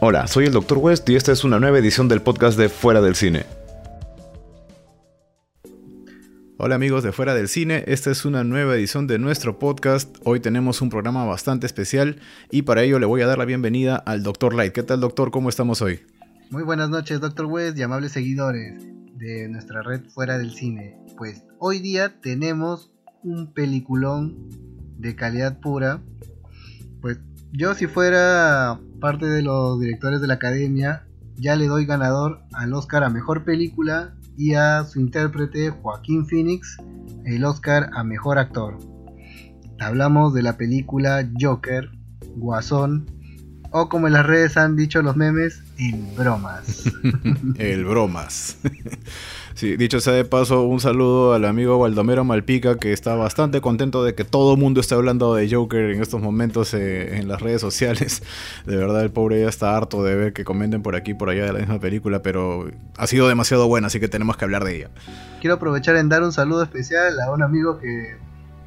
[0.00, 0.78] Hola, soy el Dr.
[0.78, 3.46] West y esta es una nueva edición del podcast de Fuera del Cine.
[6.58, 10.16] Hola amigos de Fuera del Cine, esta es una nueva edición de nuestro podcast.
[10.24, 12.20] Hoy tenemos un programa bastante especial
[12.50, 14.54] y para ello le voy a dar la bienvenida al Dr.
[14.54, 14.72] Light.
[14.72, 15.30] ¿Qué tal doctor?
[15.30, 16.00] ¿Cómo estamos hoy?
[16.50, 17.46] Muy buenas noches Dr.
[17.46, 18.82] West y amables seguidores
[19.14, 20.98] de nuestra red Fuera del Cine.
[21.16, 22.90] Pues hoy día tenemos
[23.22, 24.50] un peliculón
[24.98, 26.02] de calidad pura.
[27.00, 27.20] Pues
[27.52, 32.72] yo si fuera parte de los directores de la academia, ya le doy ganador al
[32.72, 36.78] Oscar a Mejor Película y a su intérprete Joaquín Phoenix
[37.26, 38.78] el Oscar a Mejor Actor.
[39.78, 41.90] Hablamos de la película Joker,
[42.36, 43.04] Guasón,
[43.72, 46.84] o como en las redes han dicho los memes, el bromas.
[47.58, 48.56] el bromas.
[49.54, 54.02] Sí, dicho sea de paso, un saludo al amigo Baldomero Malpica que está bastante contento
[54.02, 57.40] de que todo el mundo esté hablando de Joker en estos momentos eh, en las
[57.40, 58.24] redes sociales.
[58.66, 61.44] De verdad, el pobre ya está harto de ver que comenten por aquí por allá
[61.44, 64.76] de la misma película, pero ha sido demasiado buena, así que tenemos que hablar de
[64.76, 64.90] ella.
[65.40, 68.16] Quiero aprovechar en dar un saludo especial a un amigo que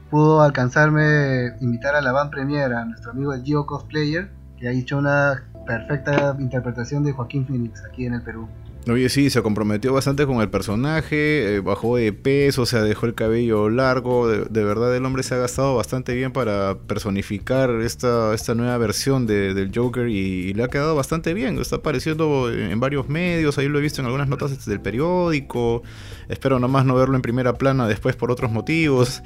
[0.10, 4.72] pudo alcanzarme invitar a la van premiere, a nuestro amigo el Gio Cosplayer, que ha
[4.72, 8.48] hecho una perfecta interpretación de Joaquín Phoenix aquí en el Perú.
[8.90, 13.06] Oye, sí, se comprometió bastante con el personaje, eh, bajó de peso, o sea, dejó
[13.06, 14.30] el cabello largo.
[14.30, 19.28] De, verdad, el hombre se ha gastado bastante bien para personificar esta, esta nueva versión
[19.28, 21.60] del Joker y, le ha quedado bastante bien.
[21.60, 25.84] Está apareciendo en, varios medios, ahí lo he visto en algunas notas del periódico.
[26.30, 29.22] Espero nomás no verlo en primera plana después por otros motivos.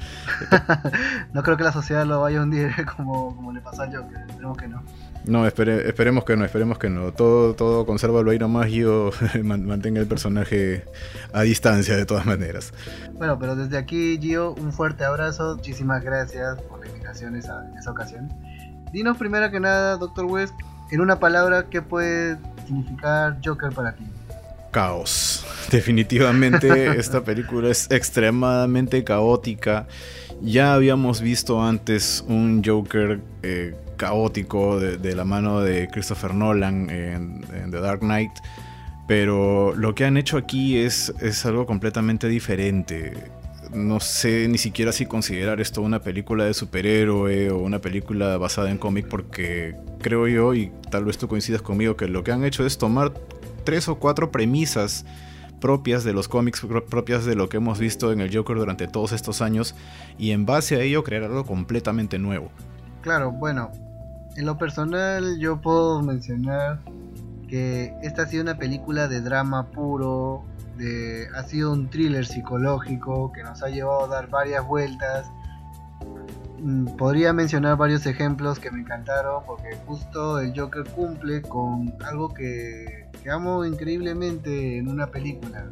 [1.32, 4.18] no creo que la sociedad lo vaya a hundir como, como le pasó al Joker,
[4.28, 4.82] esperemos que no.
[5.24, 7.12] No, esperemos que no, esperemos que no.
[7.12, 9.10] Todo, todo consérvalo ahí nomás y yo
[9.42, 10.84] mantenga el personaje
[11.32, 12.72] a distancia de todas maneras.
[13.14, 15.56] Bueno, pero desde aquí, Gio, un fuerte abrazo.
[15.56, 18.28] Muchísimas gracias por la invitación esa, en esa ocasión.
[18.92, 20.54] Dinos primero que nada, Doctor West,
[20.90, 24.04] en una palabra, ¿qué puede significar Joker para ti?
[24.72, 25.46] Caos.
[25.70, 29.86] Definitivamente esta película es extremadamente caótica.
[30.42, 37.42] Ya habíamos visto antes un Joker eh, caótico de, la mano de Christopher Nolan en,
[37.70, 38.32] The Dark Knight.
[39.06, 43.12] Pero lo que han hecho aquí es, es algo completamente diferente.
[43.72, 48.70] No sé ni siquiera si considerar esto una película de superhéroe o una película basada
[48.70, 52.44] en cómic porque creo yo, y tal vez tú coincidas conmigo, que lo que han
[52.44, 53.12] hecho es tomar
[53.64, 55.04] tres o cuatro premisas
[55.62, 59.12] propias de los cómics, propias de lo que hemos visto en el Joker durante todos
[59.12, 59.76] estos años
[60.18, 62.50] y en base a ello crear algo completamente nuevo.
[63.02, 63.72] Claro, bueno,
[64.36, 66.78] en lo personal yo puedo mencionar
[67.48, 70.44] que esta ha sido una película de drama puro,
[70.78, 75.26] de, ha sido un thriller psicológico que nos ha llevado a dar varias vueltas.
[76.60, 82.32] Mm, podría mencionar varios ejemplos que me encantaron porque justo el Joker cumple con algo
[82.32, 85.66] que, que amo increíblemente en una película,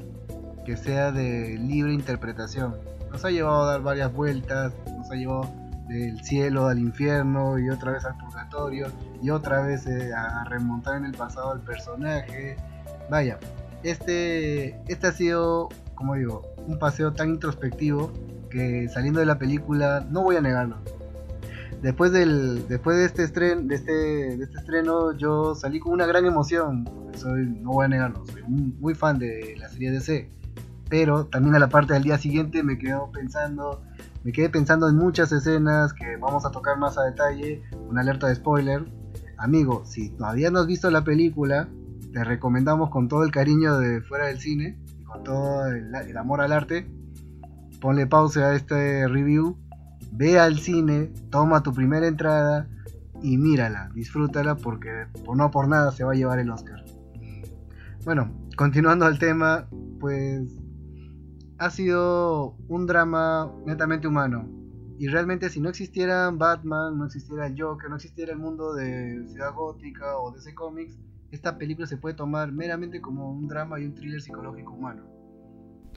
[0.66, 2.74] que sea de libre interpretación.
[3.12, 7.68] Nos ha llevado a dar varias vueltas, nos ha llevado del cielo al infierno y
[7.68, 8.86] otra vez al purgatorio
[9.20, 12.56] y otra vez eh, a remontar en el pasado al personaje.
[13.10, 13.38] Vaya,
[13.82, 18.12] este, este ha sido, como digo, un paseo tan introspectivo
[18.50, 20.76] que saliendo de la película, no voy a negarlo.
[21.82, 26.06] Después, del, después de, este estreno, de, este, de este estreno, yo salí con una
[26.06, 26.88] gran emoción.
[27.16, 30.30] Soy, no voy a negarlo, soy muy, muy fan de la serie DC.
[30.88, 33.82] Pero también a la parte del día siguiente me quedo pensando
[34.24, 38.28] me quedé pensando en muchas escenas que vamos a tocar más a detalle, una alerta
[38.28, 38.84] de spoiler.
[39.38, 41.68] Amigo, si todavía no has visto la película,
[42.12, 44.78] te recomendamos con todo el cariño de fuera del cine
[45.10, 46.88] con todo el, amor al arte,
[47.80, 49.56] ponle pausa a este review,
[50.12, 52.68] ve al cine, toma tu primera entrada
[53.22, 56.84] y mírala, disfrútala porque por no por nada se va a llevar el Oscar.
[58.04, 59.66] Bueno, continuando al tema,
[59.98, 60.42] pues
[61.60, 64.48] ha sido un drama netamente humano.
[64.98, 69.26] Y realmente si no existiera Batman, no existiera el Joker, no existiera el mundo de
[69.28, 70.96] Ciudad Gótica o de ese cómics,
[71.30, 75.02] esta película se puede tomar meramente como un drama y un thriller psicológico humano.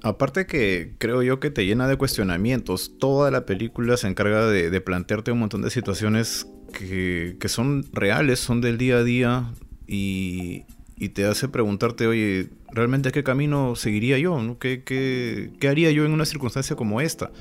[0.03, 4.81] Aparte que creo yo que te llena de cuestionamientos, toda la película se encarga de,
[4.81, 9.53] plantearte un montón de situaciones que, que, son reales, son del día a día
[9.87, 10.65] y,
[10.97, 14.57] y te hace preguntarte, oye, ¿realmente qué camino seguiría yo?
[14.59, 17.31] ¿Qué, qué, qué, haría yo en una circunstancia como esta?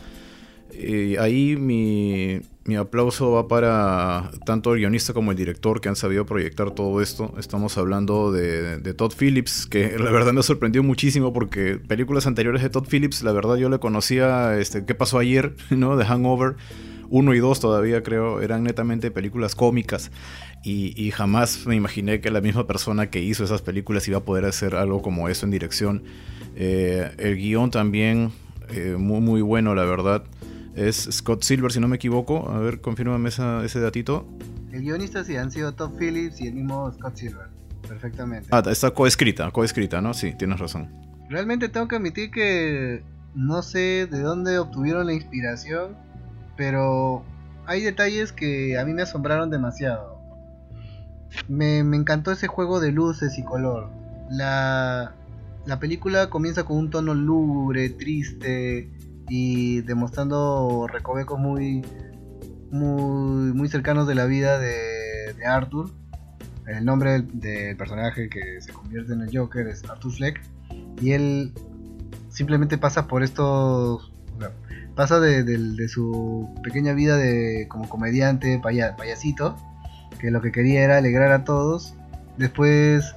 [0.74, 5.96] Eh, ahí mi, mi, aplauso va para tanto el guionista como el director que han
[5.96, 7.34] sabido proyectar todo esto.
[7.38, 12.62] Estamos hablando de, de, Todd Phillips, que la verdad me sorprendió muchísimo porque películas anteriores
[12.62, 15.54] de Todd Phillips, la verdad yo le conocía, este, ¿qué pasó ayer?
[15.70, 15.96] ¿no?
[15.96, 16.56] De Hangover
[17.12, 20.10] 1 y 2 todavía creo eran netamente películas cómicas
[20.64, 24.44] y, jamás me imaginé que la misma persona que hizo esas películas iba a poder
[24.44, 26.04] hacer algo como eso en dirección.
[26.54, 28.30] Eh, el guion también
[28.70, 30.22] eh, muy, muy bueno, la verdad.
[30.76, 32.48] Es Scott Silver, si no me equivoco.
[32.48, 34.26] A ver, confírmame ese datito.
[34.70, 37.48] El guionista sí han sido Top Phillips y el mismo Scott Silver.
[37.86, 38.48] Perfectamente.
[38.52, 40.14] Ah, está coescrita, coescrita, ¿no?
[40.14, 40.88] Sí, tienes razón.
[41.28, 43.02] Realmente tengo que admitir que
[43.34, 45.96] no sé de dónde obtuvieron la inspiración,
[46.62, 47.24] pero
[47.66, 50.16] hay detalles que a mí me asombraron demasiado.
[51.48, 53.90] Me, encantó ese juego de luces y color.
[54.30, 55.12] La,
[55.66, 58.92] la película comienza con un tono lúgubre, triste
[59.28, 61.84] y demostrando recovecos muy,
[62.70, 65.90] muy, muy cercanos de la vida de, de Arthur.
[66.68, 70.40] El nombre del, personaje que se convierte en el Joker es Arthur Fleck.
[71.00, 71.54] Y él
[72.28, 74.11] simplemente pasa por estos.
[74.94, 79.56] Pasa de, su pequeña vida de como comediante, payasito,
[80.18, 81.94] que lo que quería era alegrar a todos.
[82.36, 83.14] Después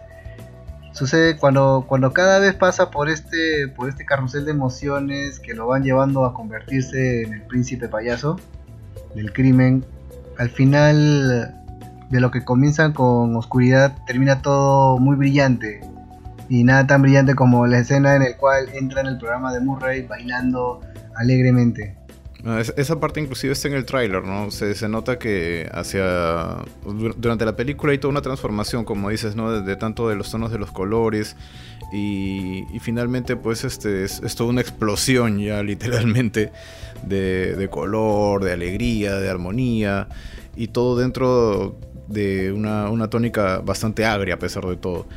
[0.91, 5.67] sucede cuando, cuando cada vez pasa por este, por este carrusel de emociones que lo
[5.67, 8.39] van llevando a convertirse en el príncipe payaso
[9.13, 9.85] del crimen.
[10.37, 11.63] Al final
[12.09, 15.81] de lo que comienza con oscuridad termina todo muy brillante
[16.49, 19.59] y nada tan brillante como la escena en el cual entra en el programa de
[19.59, 20.81] Murray bailando
[21.15, 21.95] alegremente.
[22.77, 24.51] Esa parte inclusive está en el tráiler, ¿no?
[24.51, 26.57] Se, se, nota que hacia...
[27.17, 29.61] Durante la película hay toda una transformación, como dices, ¿no?
[29.61, 31.35] De, tanto de los tonos de los colores
[31.91, 36.51] y, finalmente pues este es, es, toda una explosión ya literalmente
[37.03, 40.07] de, de color, de alegría, de armonía
[40.55, 45.07] y todo dentro de una, una tónica bastante agria a pesar de todo.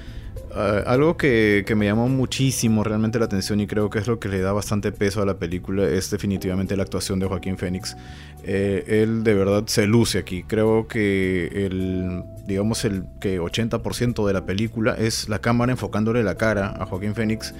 [0.55, 4.29] Ah, algo que, me llamó muchísimo realmente la atención y creo que es lo que
[4.29, 7.97] le da bastante peso a la película es definitivamente la actuación de Joaquín Phoenix.
[8.45, 10.43] Eh, él de verdad se luce aquí.
[10.43, 16.37] Creo que el, digamos, el que 80% de la película es la cámara enfocándole la
[16.37, 17.55] cara a Joaquín Phoenix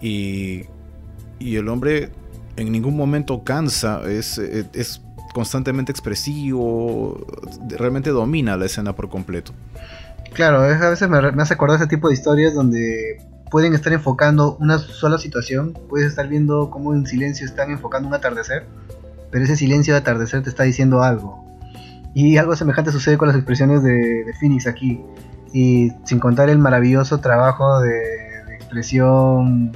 [0.00, 0.64] y,
[1.38, 2.10] y el hombre
[2.56, 5.02] en ningún momento cansa, es, es
[5.32, 7.26] constantemente expresivo,
[7.68, 9.52] realmente domina la escena por completo.
[10.34, 13.22] Claro, a veces me, hace acordar ese tipo de historias donde
[13.52, 18.14] pueden estar enfocando una sola situación, puedes estar viendo cómo en silencio están enfocando un
[18.14, 18.66] atardecer,
[19.30, 21.44] pero ese silencio de atardecer te está diciendo algo.
[22.14, 25.00] Y algo semejante sucede con las expresiones de, Phoenix aquí,
[25.52, 28.02] y sin contar el maravilloso trabajo de,
[28.56, 29.70] expresión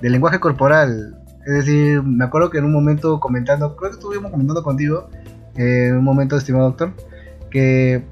[0.00, 1.18] del lenguaje corporal.
[1.44, 5.08] Es decir, me acuerdo que en un momento comentando, creo que estuvimos comentando contigo,
[5.56, 6.92] eh, en un momento, estimado doctor,
[7.50, 8.04] que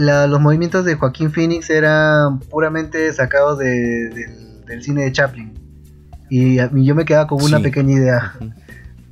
[0.00, 5.52] los movimientos de Joaquín Phoenix eran puramente sacados del cine de Chaplin.
[6.30, 8.32] Y yo me quedaba con una pequeña idea.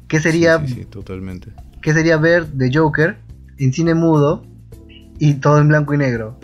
[0.06, 1.52] ¿Qué sería, totalmente.
[1.82, 3.18] ¿Qué sería ver The Joker
[3.58, 4.46] en cine mudo
[5.18, 6.40] y todo en blanco y negro?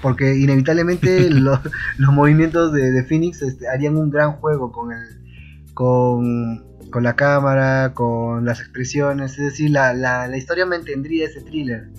[0.00, 1.58] Porque inevitablemente los,
[1.98, 8.44] movimientos de, Phoenix este, harían un gran juego con, el, con, con, la cámara, con
[8.44, 9.32] las expresiones.
[9.32, 11.90] Es decir, la, la, la historia mantendría ese thriller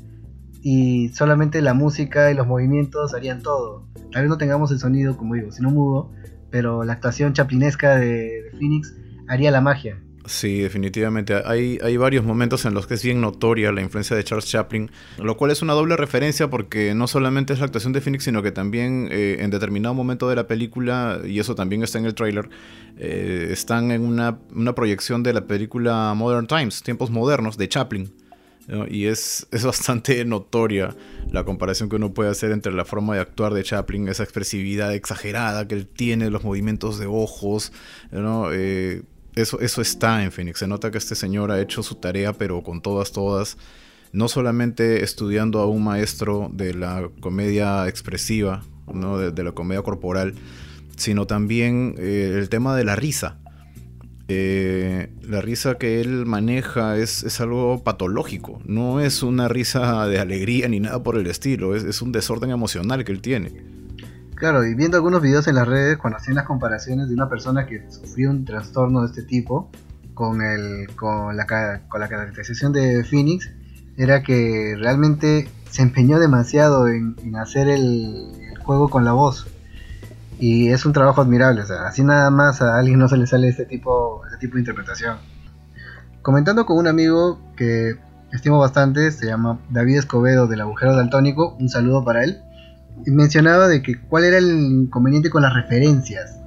[0.64, 3.86] y solamente la música y los movimientos harían todo.
[4.14, 6.12] Tal vez no tengamos el sonido, como digo, sino mudo,
[6.50, 8.96] pero la actuación chaplinesca de, Phoenix
[9.28, 10.00] haría la magia.
[10.26, 11.34] Sí, definitivamente.
[11.46, 14.90] Hay, hay varios momentos en los que es bien notoria la influencia de Charles Chaplin,
[15.22, 18.42] lo cual es una doble referencia porque no solamente es la actuación de Phoenix, sino
[18.42, 22.16] que también eh, en determinado momento de la película, y eso también está en el
[22.16, 22.48] tráiler,
[22.98, 28.23] eh, están en una, una proyección de la película Modern Times, Tiempos Modernos, de Chaplin.
[28.90, 30.96] Y es, es, bastante notoria
[31.32, 34.94] la comparación que uno puede hacer entre la forma de actuar de Chaplin, esa expresividad
[34.94, 37.74] exagerada que él tiene, los movimientos de ojos.
[38.14, 39.04] Eh,
[39.36, 40.60] eso, eso está en Phoenix.
[40.60, 43.58] Se nota que este señor ha hecho su tarea, pero con todas, todas.
[44.12, 49.18] No solamente estudiando a un maestro de la comedia expresiva, ¿no?
[49.18, 50.36] de, la comedia corporal,
[50.96, 53.40] sino también eh, el tema de la risa.
[54.36, 60.68] Eh, la risa que él maneja es, algo patológico, no es una risa de alegría
[60.68, 63.52] ni nada por el estilo, es, un desorden emocional que él tiene.
[64.34, 67.68] Claro, y viendo algunos videos en las redes, cuando hacían las comparaciones de una persona
[67.68, 69.70] que sufrió un trastorno de este tipo
[70.16, 71.46] con, el, con, la,
[71.88, 73.52] con la caracterización de Phoenix,
[73.98, 78.32] era que realmente se empeñó demasiado en, hacer el
[78.64, 79.48] juego con la voz
[80.46, 83.28] y es un trabajo admirable, o sea, así nada más a alguien no se le
[83.28, 85.16] sale este tipo, este tipo de interpretación.
[86.22, 87.96] Comentando con un amigo que
[88.34, 92.42] estimo bastante, se llama David Escobedo del Agujero Daltónico, un saludo para él,
[93.06, 96.42] y mencionaba de que cuál era el inconveniente con las referencias.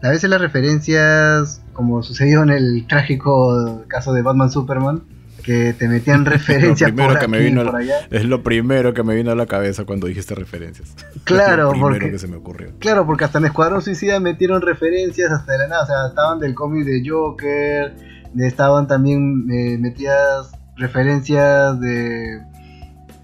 [0.00, 5.02] A veces las referencias, como sucedió en el trágico caso de Batman Superman,
[5.50, 7.64] que te metían referencias por, que me vino
[8.10, 10.94] Es lo primero que me vino a la cabeza cuando dijiste referencias.
[11.24, 12.70] Claro, lo porque, que se me ocurrió.
[12.78, 15.82] Claro, porque hasta en Escuadrón Suicida metieron referencias hasta de la nada.
[15.82, 17.96] O sea, estaban del cómic de Joker,
[18.38, 22.40] estaban también eh, metidas referencias de,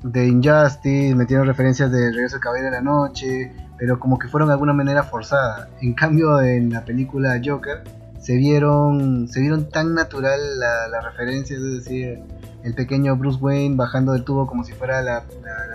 [0.02, 4.49] de Injustice, metieron referencias de Regreso al Caballero de la Noche, pero como que fueron
[4.49, 5.68] de alguna manera forzadas.
[5.80, 7.85] En cambio, en la película Joker
[8.26, 12.18] se vieron, se vieron tan natural las la referencias, es decir,
[12.64, 15.23] el pequeño Bruce Wayne bajando del tubo como si fuera la,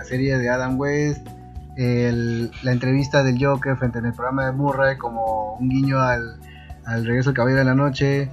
[0.04, 1.26] serie de Adam West,
[1.78, 6.38] la entrevista del Joker frente en el programa de Murray como un guiño al,
[6.84, 8.28] al regreso del caballero de la noche,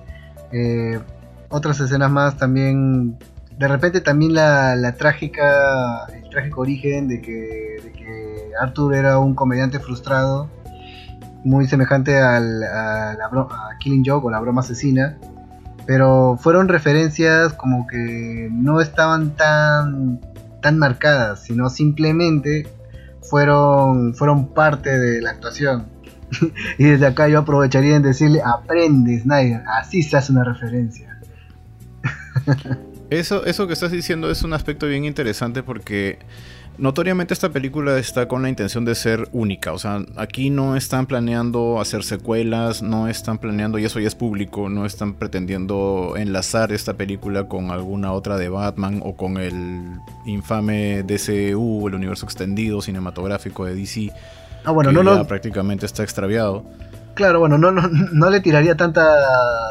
[0.52, 1.00] eh,
[1.48, 3.18] otras escenas más también,
[3.58, 9.18] de repente también la, la trágica, el trágico origen de que, de que Arthur era
[9.18, 10.50] un comediante frustrado
[11.44, 13.18] muy semejante al, a,
[13.80, 15.18] Killing Joke o la broma asesina,
[15.86, 20.20] pero fueron referencias como que no estaban tan,
[20.62, 22.68] tan marcadas, sino simplemente
[23.22, 25.88] fueron, fueron parte de la actuación.
[26.78, 31.20] y desde acá yo aprovecharía en decirle, aprende Snyder, así se hace una referencia.
[33.10, 36.20] eso, eso que estás diciendo es un aspecto bien interesante porque
[36.80, 39.74] notoriamente esta película está con la intención de ser única.
[39.74, 44.16] O sea, aquí no están planeando hacer secuelas, no están planeando, y eso ya es
[44.16, 50.00] público, no están pretendiendo enlazar esta película con alguna otra de Batman o con el
[50.26, 54.12] infame DCU, el universo extendido cinematográfico de DC.
[54.64, 56.64] Ah, bueno, no, ya prácticamente está extraviado.
[57.20, 57.82] Claro, bueno, no, no,
[58.14, 59.04] no le tiraría tanta,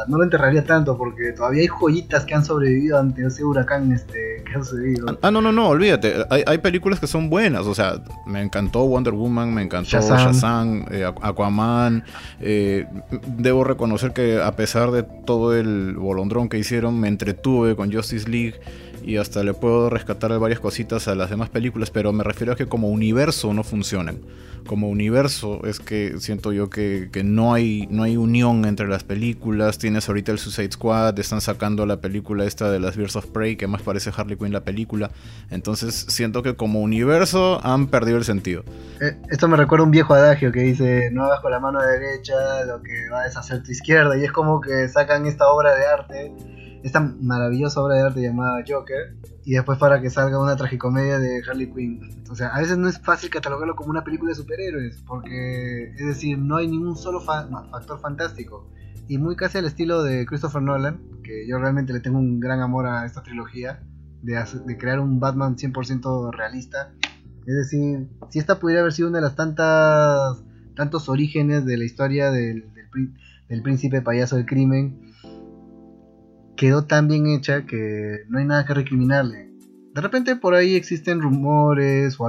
[0.07, 4.43] no lo enterraría tanto porque todavía hay joyitas que han sobrevivido ante ese huracán este,
[4.45, 5.07] que ha sucedido.
[5.09, 8.43] Ah, ah, no, no, no, olvídate, hay, hay, películas que son buenas, o sea, me
[8.43, 12.03] encantó Wonder Woman, me encantó Shazam, eh, Aquaman,
[12.39, 12.85] eh,
[13.25, 18.29] debo reconocer que a pesar de todo el bolondrón que hicieron, me entretuve con Justice
[18.29, 18.59] League
[19.09, 22.55] y hasta le puedo rescatar varias cositas a las demás películas, pero me refiero a
[22.55, 24.19] que como universo no funcionan.
[24.67, 29.79] Como universo es que siento yo que, no, hay, no hay unión entre las películas.
[29.79, 33.55] Tienes ahorita el Suicide Squad, están sacando la película esta de las Birds of Prey,
[33.55, 35.09] que más parece Harley Quinn la película.
[35.49, 38.63] Entonces siento que como universo han perdido el sentido.
[39.01, 42.35] Eh, esto me recuerda un viejo adagio que dice, no hagas con la mano derecha
[42.67, 44.15] lo que va a deshacer tu izquierda.
[44.19, 46.31] Y es como que sacan esta obra de arte
[46.83, 51.41] esta maravillosa obra de arte llamada Joker y después para que salga una tragicomedia de
[51.47, 52.23] Harley Quinn.
[52.29, 56.05] O sea, a veces no es fácil catalogarlo como una película de superhéroes, porque es
[56.05, 58.69] decir, no hay ningún solo factor fantástico.
[59.07, 62.61] Y muy casi al estilo de Christopher Nolan, que yo realmente le tengo un gran
[62.61, 63.81] amor a esta trilogía,
[64.21, 66.91] de, de crear un Batman 100% realista.
[67.47, 70.43] Es decir, si esta pudiera haber sido una de las tantas
[70.79, 73.13] tantos orígenes de la historia del, del,
[73.49, 75.08] del príncipe payaso del crimen,
[76.59, 79.49] quedó tan bien hecha que no hay nada que recriminarle.
[79.93, 82.27] De repente por ahí existen rumores o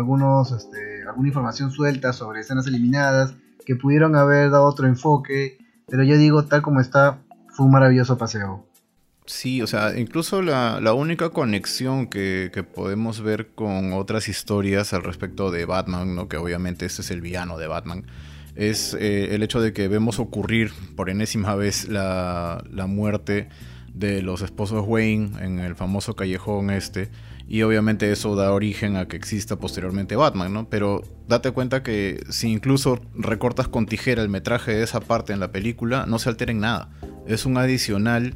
[0.56, 3.34] este, alguna información suelta sobre escenas eliminadas
[3.66, 5.58] que pudieron haber dado otro enfoque,
[5.88, 7.18] pero yo digo, tal como está,
[7.48, 8.64] fue un maravilloso paseo.
[9.26, 15.50] Sí, o sea, incluso la, única conexión que, podemos ver con otras historias al respecto
[15.50, 16.28] de Batman, ¿no?
[16.28, 18.06] que obviamente este es el villano de Batman,
[18.54, 23.48] es eh, el hecho de que vemos ocurrir por enésima vez la muerte
[23.94, 27.10] de los esposos Wayne en el famoso callejón este.
[27.48, 30.68] Y obviamente eso da origen a que exista posteriormente Batman, ¿no?
[30.68, 35.40] Pero date cuenta que si incluso recortas con tijera el metraje de esa parte en
[35.40, 36.90] la película, no se altera en nada.
[37.26, 38.34] Es un adicional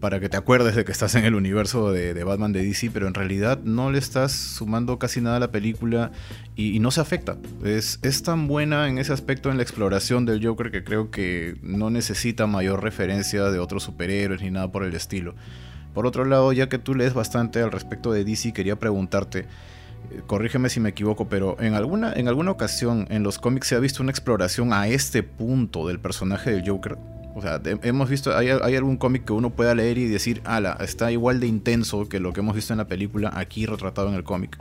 [0.00, 3.06] para que te acuerdes de que estás en el universo de, Batman de DC, pero
[3.06, 6.10] en realidad no le estás sumando casi nada a la película
[6.56, 7.36] y, no se afecta.
[7.62, 11.56] Es, es, tan buena en ese aspecto en la exploración del Joker que creo que
[11.62, 15.34] no necesita mayor referencia de otros superhéroes ni nada por el estilo.
[15.92, 19.40] Por otro lado, ya que tú lees bastante al respecto de DC, quería preguntarte,
[20.10, 23.74] eh, corrígeme si me equivoco, pero en alguna, en alguna ocasión en los cómics se
[23.74, 26.96] ha visto una exploración a este punto del personaje del Joker.
[27.40, 31.10] O sea, hemos visto, hay, algún cómic que uno pueda leer y decir, ala, está
[31.10, 34.24] igual de intenso que lo que hemos visto en la película aquí retratado en el
[34.24, 34.58] cómic.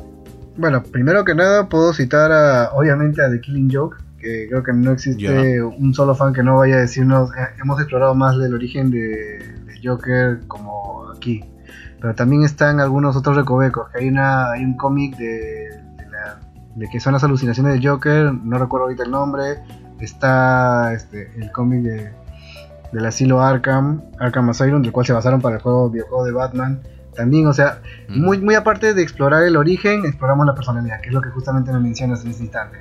[0.56, 4.72] Bueno, primero que nada puedo citar a, obviamente a The Killing Joke, que creo que
[4.72, 8.54] no existe un solo fan que no vaya a decirnos, eh, hemos explorado más del
[8.54, 11.44] origen de, Joker como aquí.
[12.00, 15.68] Pero también están algunos otros recovecos, que hay, una, hay un cómic de,
[16.76, 19.58] de, que son las alucinaciones de Joker, no recuerdo ahorita el nombre,
[20.00, 22.19] está este, el cómic de
[22.92, 26.82] del asilo Arkham, Arkham Asylum, del cual se basaron para el juego videojuego de Batman.
[27.16, 31.14] También, o sea, muy, muy aparte de explorar el origen, exploramos la personalidad, que es
[31.14, 32.78] lo que justamente me mencionas en este instante.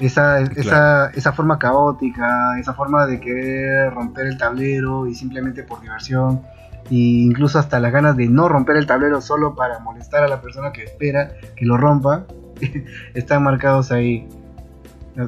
[0.00, 5.80] Esa, esa, esa forma caótica, esa forma de querer romper el tablero y simplemente por
[5.80, 6.42] diversión
[6.90, 10.40] e incluso hasta las ganas de no romper el tablero solo para molestar a la
[10.40, 12.24] persona que espera que lo rompa,
[13.14, 14.26] están marcados ahí.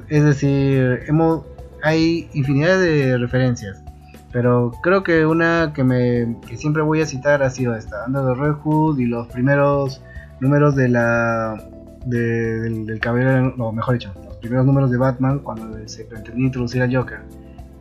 [0.08, 1.44] Es decir, hemos,
[1.82, 3.82] hay infinidad de referencias.
[4.32, 8.22] Pero creo que una que me que siempre voy a citar ha sido esta, Under
[8.22, 10.02] the Red Hood y los primeros
[10.40, 11.56] números de la
[12.06, 16.82] del, del caballero, no, mejor dicho, los primeros números de Batman cuando se pretendía introducir
[16.82, 17.20] a Joker.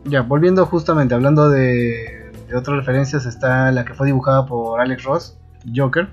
[0.04, 5.04] Ya, volviendo justamente, hablando de, de otras referencias, está la que fue dibujada por Alex
[5.04, 5.38] Ross,
[5.74, 6.08] Joker,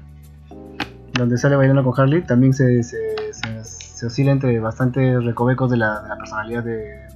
[1.14, 2.98] donde sale bailando con Harley, también se, se,
[3.34, 7.08] se, oscila entre bastantes recovecos de la, de la personalidad de,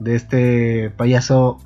[0.00, 1.58] de este payaso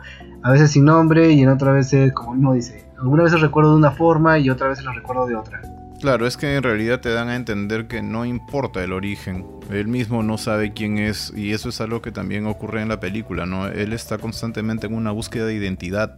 [0.42, 3.76] a veces sin nombre y en otras veces, como mismo dice, algunas veces recuerdo de
[3.76, 5.60] una forma y otras veces lo recuerdo de otra.
[6.00, 9.86] Claro, es que en realidad te dan a entender que no importa el origen, él
[9.86, 13.46] mismo no sabe quién es y eso es algo que también ocurre en la película,
[13.46, 13.68] ¿no?
[13.68, 16.16] Él está constantemente en una búsqueda de identidad.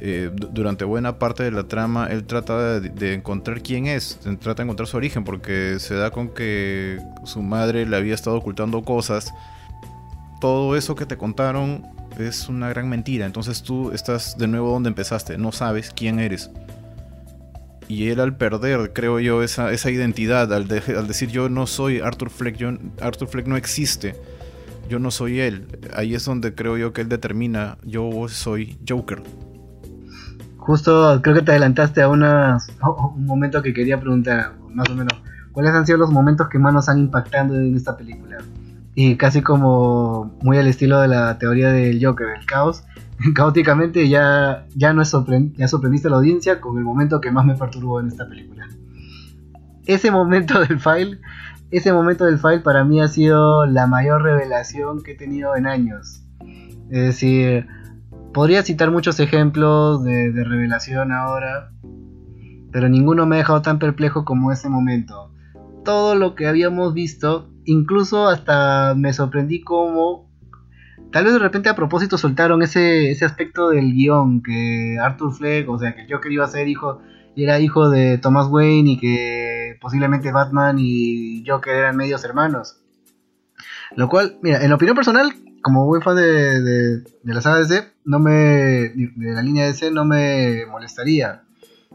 [0.00, 4.62] Eh, durante buena parte de la trama él trata de, de, encontrar quién es, trata
[4.62, 8.82] de encontrar su origen porque se da con que su madre le había estado ocultando
[8.82, 9.32] cosas.
[10.40, 11.82] Todo eso que te contaron
[12.18, 13.26] es una gran mentira.
[13.26, 16.50] Entonces tú estás de nuevo donde empezaste, no sabes quién eres.
[17.88, 21.66] Y él al perder, creo yo, esa, esa identidad, al, de, al, decir yo no
[21.66, 22.70] soy Arthur Fleck, yo,
[23.00, 24.14] Arthur Fleck no existe,
[24.90, 29.22] yo no soy él, ahí es donde creo yo que él determina, yo soy Joker.
[30.58, 34.94] Justo creo que te adelantaste a, una, a un momento que quería preguntar, más o
[34.94, 35.14] menos,
[35.52, 38.36] ¿cuáles han sido los momentos que más nos han impactado en esta película?
[39.00, 42.82] Y casi como muy al estilo de la teoría del Joker, el caos,
[43.36, 47.46] caóticamente ya, ya, no sorprend ya sorprendiste a la audiencia con el momento que más
[47.46, 48.66] me perturbó en esta película.
[49.86, 51.20] Ese momento del file,
[51.70, 55.68] ese momento del file para mí ha sido la mayor revelación que he tenido en
[55.68, 56.24] años.
[56.90, 57.68] Es decir,
[58.34, 61.70] podría citar muchos ejemplos de revelación ahora,
[62.72, 65.27] pero ninguno me ha dejado tan perplejo como ese momento.
[65.88, 70.30] Todo lo que habíamos visto incluso hasta me sorprendí como
[71.10, 75.66] tal vez de repente a propósito soltaron ese, ese aspecto del guion que Arthur Fleck,
[75.66, 77.00] o sea, que Joker iba a ser hijo,
[77.34, 82.82] y era hijo de Thomas Wayne y que posiblemente Batman y Joker eran medios hermanos.
[83.96, 87.94] Lo cual, mira, en opinión personal, como buen fan de, de, de la saga DC,
[88.04, 91.44] no me, de la línea DC, no me molestaría.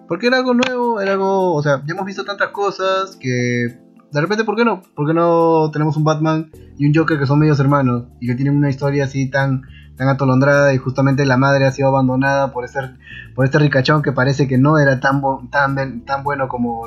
[0.08, 3.83] Porque era algo nuevo, era algo, o sea, ya hemos visto tantas cosas que
[4.14, 4.84] de repente, ¿por qué no?
[4.96, 8.36] ¿Por qué no tenemos un Batman y un Joker que son medios hermanos y que
[8.36, 9.64] tienen una historia así tan,
[9.98, 12.80] tan atolondrada y justamente la madre ha sido abandonada por, ese,
[13.34, 16.84] por este ricachón que parece que no era tan, tan, tan bueno como,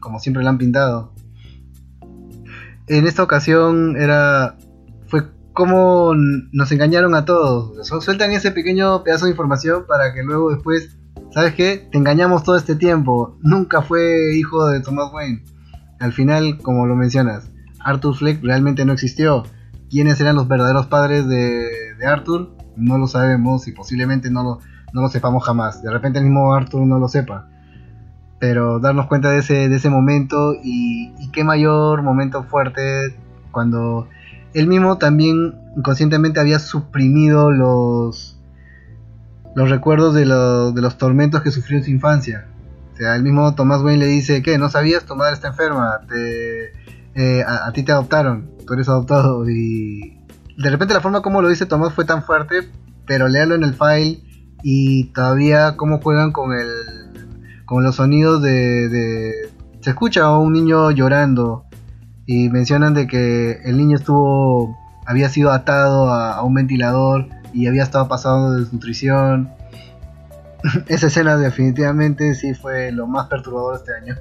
[0.00, 1.14] como siempre lo han pintado?
[2.88, 4.56] En esta ocasión era
[5.06, 5.22] fue
[5.54, 7.88] como nos engañaron a todos.
[7.88, 10.94] Sueltan ese pequeño pedazo de información para que luego después,
[11.32, 11.88] ¿sabes qué?
[11.90, 13.38] Te engañamos todo este tiempo.
[13.40, 15.55] Nunca fue hijo de Thomas Wayne
[15.98, 19.44] al final, como lo mencionas, Arthur Fleck realmente no existió.
[19.90, 21.68] ¿Quiénes eran los verdaderos padres de,
[22.06, 22.56] Arthur?
[22.76, 24.58] No lo sabemos y posiblemente no lo,
[24.92, 25.82] no lo, sepamos jamás.
[25.82, 27.48] De repente el mismo Arthur no lo sepa.
[28.38, 33.16] Pero darnos cuenta de ese, de ese momento y, y qué mayor momento fuerte
[33.50, 34.08] cuando
[34.52, 38.38] él mismo también inconscientemente había suprimido los,
[39.54, 42.46] los recuerdos de, lo, de los tormentos que sufrió en su infancia.
[42.96, 44.56] O sea, el mismo Thomas Wayne le dice, ¿qué?
[44.56, 45.04] ¿No sabías?
[45.04, 46.72] Tu madre está enferma, te,
[47.14, 49.46] eh, a, ti te adoptaron, tú eres adoptado.
[49.50, 50.18] Y
[50.56, 52.70] de repente la forma como lo dice Thomas fue tan fuerte,
[53.06, 54.22] pero léalo en el file
[54.62, 56.70] y todavía cómo juegan con el
[57.66, 59.32] con los sonidos de, de...
[59.82, 61.66] Se escucha a un niño llorando
[62.24, 67.66] y mencionan de que el niño estuvo había sido atado a, a un ventilador y
[67.66, 69.50] había estado pasando de desnutrición
[70.88, 74.16] esa escena definitivamente sí fue lo más perturbador este año.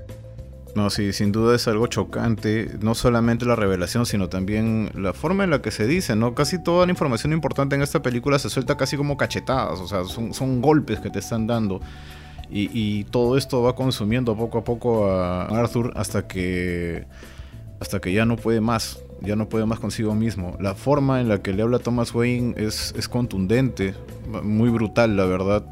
[0.75, 5.45] No, sí, sin duda es algo chocante, no solamente la revelación, sino también la forma
[5.45, 6.35] en la que se dice, ¿no?
[6.35, 10.03] Casi toda la información importante en esta película se suelta casi como cachetadas, o sea,
[10.03, 11.79] son, son golpes que te están dando.
[12.49, 17.07] Y, y, todo esto va consumiendo poco a poco a Arthur hasta que,
[17.79, 20.57] hasta que ya no puede más, ya no puede más consigo mismo.
[20.59, 23.93] La forma en la que le habla Thomas Wayne es, es contundente,
[24.43, 25.63] muy brutal, la verdad.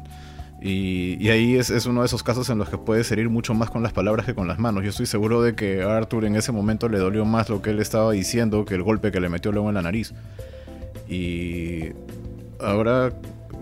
[0.66, 3.68] Y, y, ahí es, uno de esos casos en los que puedes herir mucho más
[3.68, 4.82] con las palabras que con las manos.
[4.82, 7.68] Yo estoy seguro de que a Arthur en ese momento le dolió más lo que
[7.68, 10.14] él estaba diciendo que el golpe que le metió luego en la nariz.
[11.06, 11.90] Y
[12.60, 13.12] ahora,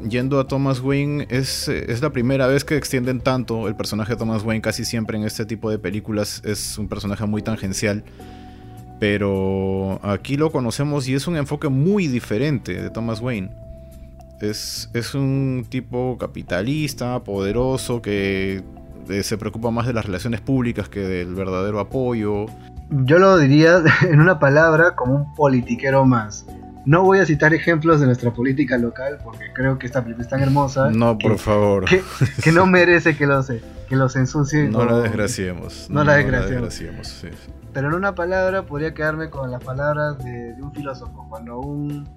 [0.08, 4.18] yendo a Thomas Wayne, es, es la primera vez que extienden tanto el personaje de
[4.18, 4.62] Thomas Wayne.
[4.62, 8.04] Casi siempre en este tipo de películas es un personaje muy tangencial.
[9.00, 13.50] Pero aquí lo conocemos y es un enfoque muy diferente de Thomas Wayne
[14.42, 18.62] Es, es un tipo capitalista, poderoso, que
[19.08, 22.46] eh, se preocupa más de las relaciones públicas que del verdadero apoyo.
[22.90, 26.44] Yo lo diría en una palabra como un politiquero más.
[26.84, 30.30] No voy a citar ejemplos de nuestra política local porque creo que esta película es
[30.30, 30.90] tan hermosa.
[30.90, 31.84] No, por favor.
[32.42, 34.72] Que, no merece que los, que los ensucien.
[34.72, 35.88] No la desgraciemos.
[35.88, 37.24] No, la desgraciemos.
[37.72, 41.24] Pero en una palabra podría quedarme con las palabras de, un filósofo.
[41.28, 42.08] Cuando un,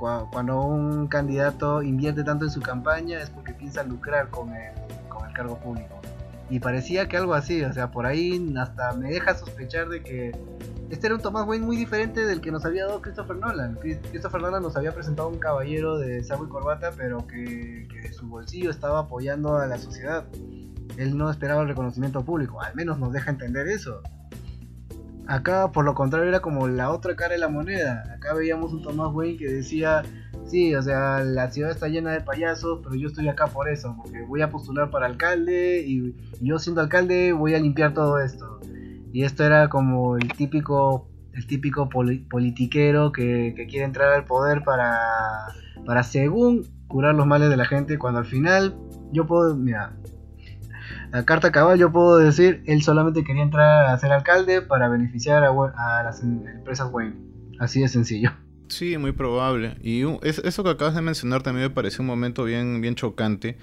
[0.00, 4.72] cuando un candidato invierte tanto en su campaña es porque piensa lucrar con el,
[5.08, 6.00] con el cargo público.
[6.48, 10.32] Y parecía que algo así, o sea, por ahí hasta me deja sospechar de que
[10.90, 13.76] este era un Thomas Wayne muy diferente del que nos había dado Christopher Nolan.
[13.76, 18.12] Christopher Nolan nos había presentado un caballero de saco y corbata, pero que, que de
[18.12, 20.24] su bolsillo estaba apoyando a la sociedad.
[20.96, 24.02] Él no esperaba el reconocimiento público, al menos nos deja entender eso.
[25.26, 28.04] Acá, por lo contrario, era como la otra cara de la moneda.
[28.14, 30.02] Acá veíamos un Thomas Wayne que decía,
[30.44, 33.96] sí, o sea, la ciudad está llena de payasos, pero yo estoy acá por eso,
[33.96, 38.60] porque voy a postular para alcalde y yo siendo alcalde voy a limpiar todo esto.
[39.12, 44.98] Y esto era como el típico, el típico politiquero que, quiere entrar al poder para,
[45.84, 48.76] para según curar los males de la gente, cuando al final
[49.12, 49.96] yo puedo, mira,
[51.12, 55.44] la carta cabal yo puedo decir, él solamente quería entrar a ser alcalde para beneficiar
[55.44, 57.16] a, las empresas Wayne.
[57.58, 58.30] Así de sencillo.
[58.68, 59.76] Sí, muy probable.
[59.82, 63.58] Y eso que acabas de mencionar también me pareció un momento bien, bien chocante,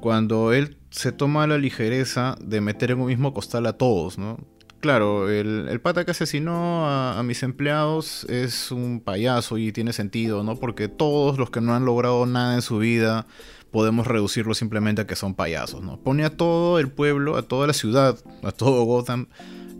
[0.00, 4.38] cuando él se toma la ligereza de meter en un mismo costal a todos, ¿no?
[4.84, 10.56] Claro, el, pata que asesinó a, mis empleados es un payaso y tiene sentido, ¿no?
[10.56, 13.26] Porque todos los que no han logrado nada en su vida
[13.74, 15.98] podemos reducirlo simplemente a que son payasos, ¿no?
[15.98, 19.26] Pone a todo el pueblo, a toda la ciudad, a todo Gotham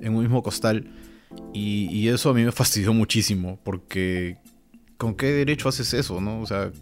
[0.00, 0.90] en un mismo costal.
[1.52, 4.38] Y, eso a mí me fastidió muchísimo, porque
[4.96, 6.40] ¿con qué derecho haces eso, no?
[6.40, 6.72] O sea,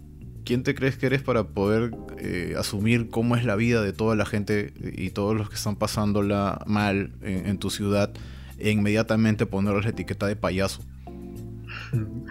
[0.43, 4.15] ¿quién te crees que eres para poder eh, asumir cómo es la vida de toda
[4.15, 8.11] la gente y todos los que están pasándola mal en, en tu ciudad
[8.57, 10.81] e inmediatamente ponerles la etiqueta de payaso?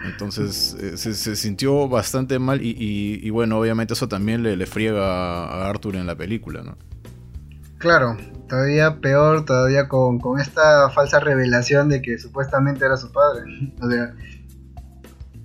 [0.05, 5.95] Entonces eh, se, sintió bastante mal y, bueno, obviamente eso también le, friega a Arthur
[5.95, 6.77] en la película, ¿no?
[7.77, 13.43] Claro, todavía peor, todavía con, esta falsa revelación de que supuestamente era su padre.
[13.81, 14.13] O sea,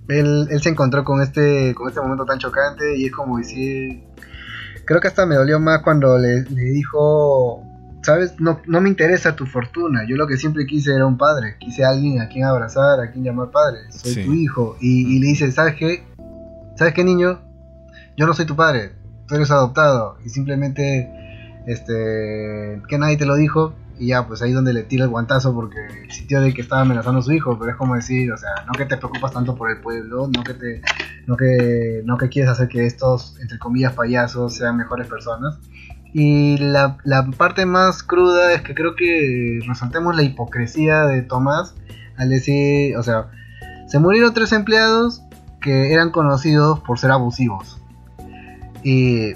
[0.07, 4.03] él, se encontró con este, con este momento tan chocante y es como decir...
[4.85, 7.68] Creo que hasta me dolió más cuando le, le dijo
[8.01, 8.39] ¿sabes?
[8.39, 10.05] No, no, me interesa tu fortuna.
[10.07, 11.55] Yo lo que siempre quise era un padre.
[11.59, 13.79] Quise a alguien a quien abrazar, a quien llamar padre.
[13.89, 14.77] Soy tu hijo.
[14.79, 16.03] Y, le dice, ¿sabes qué?
[16.75, 17.39] ¿Sabes qué, niño?
[18.17, 18.93] Yo no soy tu padre.
[19.27, 20.17] Tú eres adoptado.
[20.23, 21.11] Y simplemente,
[21.67, 23.73] este, que nadie te lo dijo.
[23.97, 25.75] Y ya, pues ahí donde le tira el guantazo porque
[26.09, 27.59] sintió de que estaba amenazando a su hijo.
[27.59, 30.41] Pero es como decir, o sea, no que te preocupas tanto por el pueblo, no
[30.41, 30.81] que te,
[31.27, 35.59] no que, no que quieres hacer que estos, entre comillas, payasos sean mejores personas
[36.13, 36.97] y la,
[37.37, 41.75] parte más cruda es que creo que resaltemos la hipocresía de Tomás
[42.17, 43.27] al decir, o sea,
[43.87, 45.21] se murieron tres empleados
[45.61, 47.79] que eran conocidos por ser abusivos.
[48.83, 49.33] Y,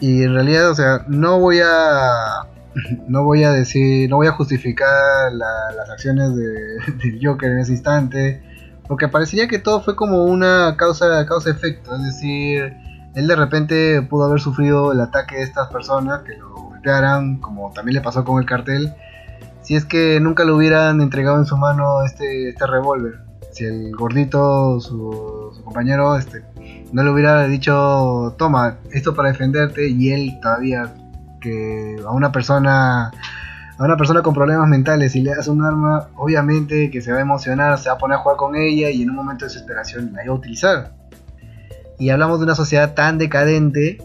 [0.00, 2.46] y en realidad, o sea, no voy a
[3.08, 6.44] no voy a decir, no voy a justificar las acciones de,
[7.02, 8.42] del Joker en ese instante,
[8.86, 12.76] porque parecería que todo fue como una causa causa efecto, es decir,
[13.14, 17.72] él de repente pudo haber sufrido el ataque de estas personas que lo golpearan, como
[17.72, 18.94] también le pasó con el cartel,
[19.62, 23.20] si es que nunca le hubieran entregado en su mano este, este revólver.
[23.52, 26.44] Si el gordito, su, compañero, este,
[26.92, 30.94] no le hubiera dicho, toma, esto para defenderte, y él todavía,
[31.40, 33.10] que a una persona
[33.78, 37.18] a una persona con problemas mentales y le das un arma, obviamente que se va
[37.18, 39.52] a emocionar, se va a poner a jugar con ella y en un momento de
[39.52, 40.97] desesperación la iba a utilizar.
[41.98, 43.98] Y hablamos de una sociedad tan decadente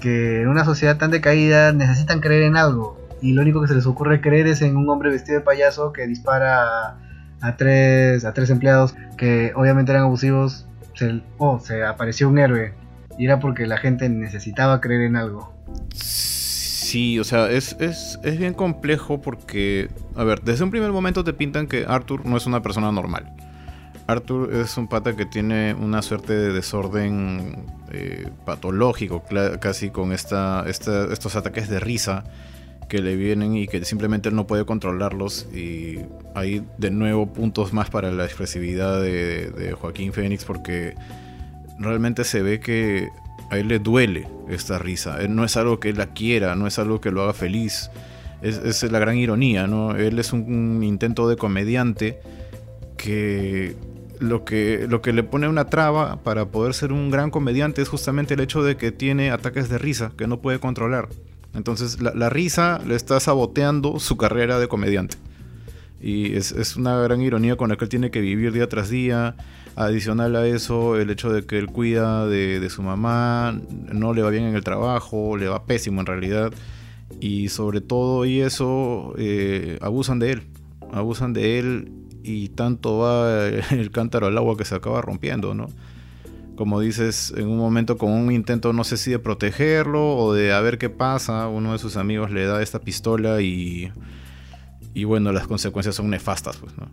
[0.00, 2.98] que en una sociedad tan decaída necesitan creer en algo.
[3.20, 5.92] Y lo único que se les ocurre creer es en un hombre vestido de payaso
[5.92, 6.96] que dispara
[7.40, 10.66] a, tres, a tres empleados que obviamente eran abusivos.
[10.94, 12.74] Se, oh, se apareció un héroe.
[13.18, 15.52] Y era porque la gente necesitaba creer en algo.
[15.94, 21.22] Sí, o sea, es, es, es bien complejo porque, a ver, desde un primer momento
[21.22, 23.30] te pintan que Arthur no es una persona normal.
[24.08, 29.22] Arthur es un pata que tiene una suerte de desorden eh, patológico,
[29.60, 32.24] casi con esta, estos ataques de risa
[32.88, 35.46] que le vienen y que simplemente él no puede controlarlos.
[35.54, 35.98] Y
[36.34, 40.94] hay de nuevo puntos más para la expresividad de, Joaquín Fénix porque
[41.78, 43.10] realmente se ve que
[43.50, 45.18] a él le duele esta risa.
[45.28, 47.90] no es algo que él la quiera, no es algo que lo haga feliz.
[48.40, 49.96] Es la gran ironía, ¿no?
[49.96, 52.20] Él es un intento de comediante
[52.96, 53.76] que
[54.20, 57.88] lo que, lo que le pone una traba para poder ser un gran comediante es
[57.88, 61.08] justamente el hecho de que tiene ataques de risa que no puede controlar.
[61.54, 65.16] Entonces la, risa le está saboteando su carrera de comediante.
[66.00, 69.36] Y es, una gran ironía con la que él tiene que vivir día tras día.
[69.74, 73.60] Adicional a eso, el hecho de que él cuida de, su mamá,
[73.92, 76.52] no le va bien en el trabajo, le va pésimo en realidad.
[77.20, 80.42] Y sobre todo y eso, eh, abusan de él.
[80.92, 81.92] Abusan de él
[82.28, 85.68] y tanto va el cántaro al agua que se acaba rompiendo, ¿no?
[86.56, 90.52] Como dices, en un momento con un intento, no sé si de protegerlo o de
[90.52, 93.92] a ver qué pasa, uno de sus amigos le da esta pistola y,
[94.92, 96.90] y bueno, las consecuencias son nefastas, pues, ¿no?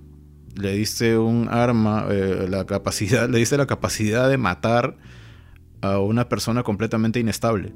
[0.55, 4.97] Le diste un arma, eh, la capacidad, le diste la capacidad de matar
[5.81, 7.73] a una persona completamente inestable.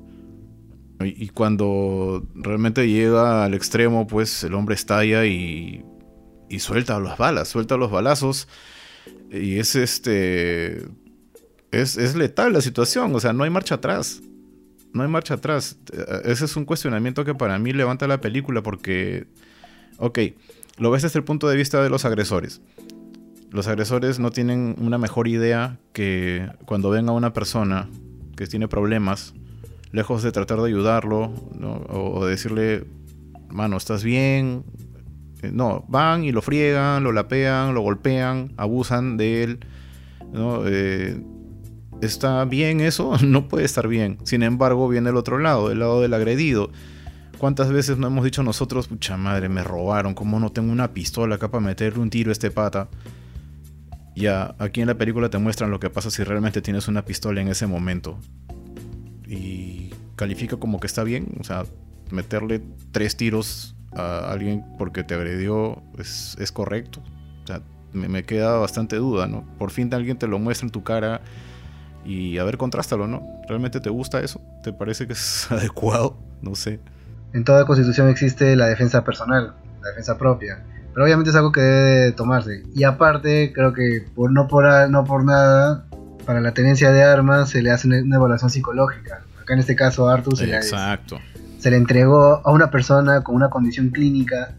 [1.02, 5.84] Y, y cuando realmente llega al extremo, pues el hombre estalla y
[6.50, 8.48] y suelta las balas, suelta los balazos.
[9.32, 10.84] Y es este.
[11.72, 14.22] Es, letal la situación, o sea, no hay marcha atrás.
[14.92, 15.78] No hay marcha atrás.
[16.26, 19.28] Ese es un cuestionamiento que para mí levanta la película porque.
[19.98, 20.20] Ok,
[20.78, 22.62] lo ves desde el punto de vista de los agresores.
[23.52, 27.90] Los agresores no tienen una mejor idea que cuando ven a una persona
[28.36, 29.34] que tiene problemas,
[29.92, 32.86] lejos de tratar de ayudarlo o, o decirle,
[33.50, 34.64] mano, ¿estás bien?
[35.52, 39.60] No, van y lo friegan, lo lapean, lo golpean, abusan de él.
[40.66, 41.22] Eh,
[42.02, 43.14] ¿Está bien eso?
[43.24, 44.18] No puede estar bien.
[44.24, 46.72] Sin embargo, viene el otro lado, el lado del agredido.
[47.38, 51.36] ¿Cuántas veces no hemos dicho nosotros, pucha madre, me robaron, ¿cómo no tengo una pistola
[51.36, 52.90] acá para meterle un tiro a este pata?
[54.14, 57.40] Ya, aquí en la película te muestran lo que pasa si realmente tienes una pistola
[57.40, 58.20] en ese momento.
[59.26, 61.64] Y califica como que está bien, o sea,
[62.12, 67.02] meterle tres tiros a alguien porque te agredió es, correcto.
[67.44, 67.62] O sea,
[67.94, 69.46] me, queda bastante duda, ¿no?
[69.58, 71.22] Por fin alguien te lo muestra en tu cara
[72.06, 73.24] y a ver, contrástalo, ¿no?
[73.48, 74.42] ¿Realmente te gusta eso?
[74.64, 76.18] ¿Te parece que es adecuado?
[76.42, 76.80] No sé.
[77.34, 80.64] En toda constitución existe la defensa personal, la defensa propia.
[80.94, 82.64] Pero obviamente es algo que debe tomarse.
[82.74, 85.86] Y aparte, creo que por, no, por, no por nada,
[86.26, 89.22] para la tenencia de armas se le hace una, evaluación psicológica.
[89.40, 91.20] Acá en este caso, Arthur se Exacto
[91.60, 94.56] se le entregó a una persona con una condición clínica,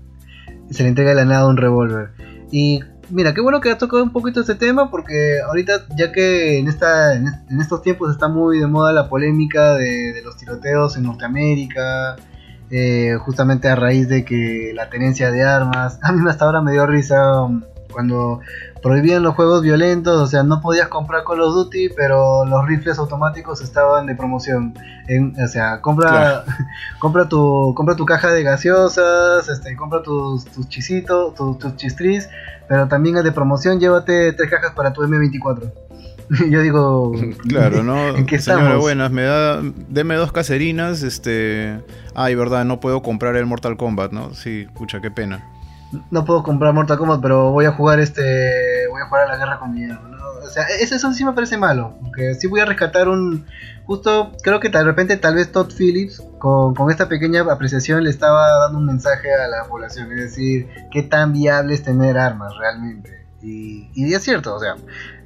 [0.71, 2.11] se le entrega de la nada un revólver.
[2.53, 6.59] Y mira, qué bueno que ha tocado un poquito este tema porque ahorita, ya que
[6.59, 11.05] en, esta, en, estos tiempos está muy de moda la polémica de, los tiroteos en
[11.05, 12.17] Norteamérica,
[12.71, 16.73] eh, justamente a raíz de que la tenencia de armas, a mí hasta ahora me
[16.73, 18.41] dio risa um, cuando
[18.83, 22.99] prohibían los juegos violentos, o sea, no podías comprar Call of Duty, pero los rifles
[22.99, 24.75] automáticos estaban de promoción.
[25.43, 26.45] o sea, compra,
[26.99, 32.29] compra tu, compra tu caja de gaseosas, este, compra tus, tus chisitos, tus, tus chistris,
[32.69, 35.73] pero también es de promoción, llévate tres cajas para tu M24.
[36.51, 37.13] Yo digo,
[37.49, 38.17] claro, ¿no?
[38.17, 38.39] ¿En qué
[38.79, 41.81] buenas, me da, deme dos caserinas, este,
[42.15, 44.33] ay, verdad, no puedo comprar el Mortal Kombat, ¿no?
[44.35, 45.45] Sí, pucha, qué pena
[46.11, 49.37] no puedo comprar Mortal Kombat, pero voy a jugar este, voy a jugar a la
[49.37, 49.99] guerra con mi ¿no?
[50.43, 53.47] O sea, eso, sí me parece malo, porque sí voy a rescatar un,
[53.85, 58.49] justo creo que de repente tal vez Todd Phillips con, esta pequeña apreciación le estaba
[58.61, 63.27] dando un mensaje a la población, es decir, qué tan viable es tener armas realmente.
[63.43, 64.77] Y, y es cierto, o sea,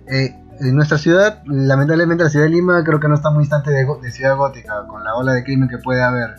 [0.08, 3.70] eh, en nuestra ciudad, lamentablemente la ciudad de Lima creo que no está muy distante
[3.70, 6.34] de, de ciudad gótica, con la ola de crimen que puede haber.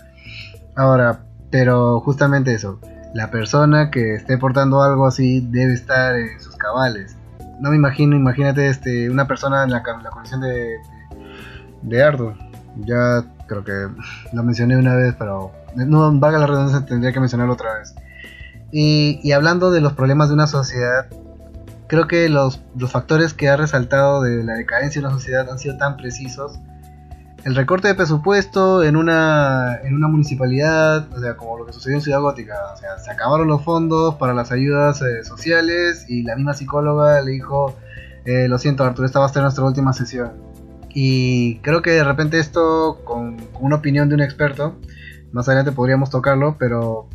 [0.75, 2.79] Ahora, pero justamente eso
[3.15, 7.15] la persona que esté portando algo así debe estar en sus cabales.
[7.61, 10.75] No me imagino, imagínate este, una persona en la, la condición de,
[11.81, 12.35] de, Ardo.
[12.75, 13.87] Ya creo que
[14.33, 17.95] lo mencioné una vez, pero no valga la redundancia, tendría que mencionarlo otra vez.
[18.73, 21.07] Y, y, hablando de los problemas de una sociedad,
[21.87, 25.57] creo que los, los factores que ha resaltado de la decadencia de una sociedad han
[25.57, 26.59] sido tan precisos
[27.45, 31.97] el recorte de presupuesto en una, en una municipalidad, o sea, como lo que sucedió
[31.97, 36.23] en Ciudad Gótica, o sea, se acabaron los fondos para las ayudas eh, sociales y
[36.23, 37.77] la misma psicóloga le dijo,
[38.25, 40.33] eh, lo siento Arturo, esta va a ser nuestra última sesión.
[40.89, 44.79] Y creo que de repente esto, con, una opinión de un experto,
[45.31, 47.09] más adelante podríamos tocarlo, pero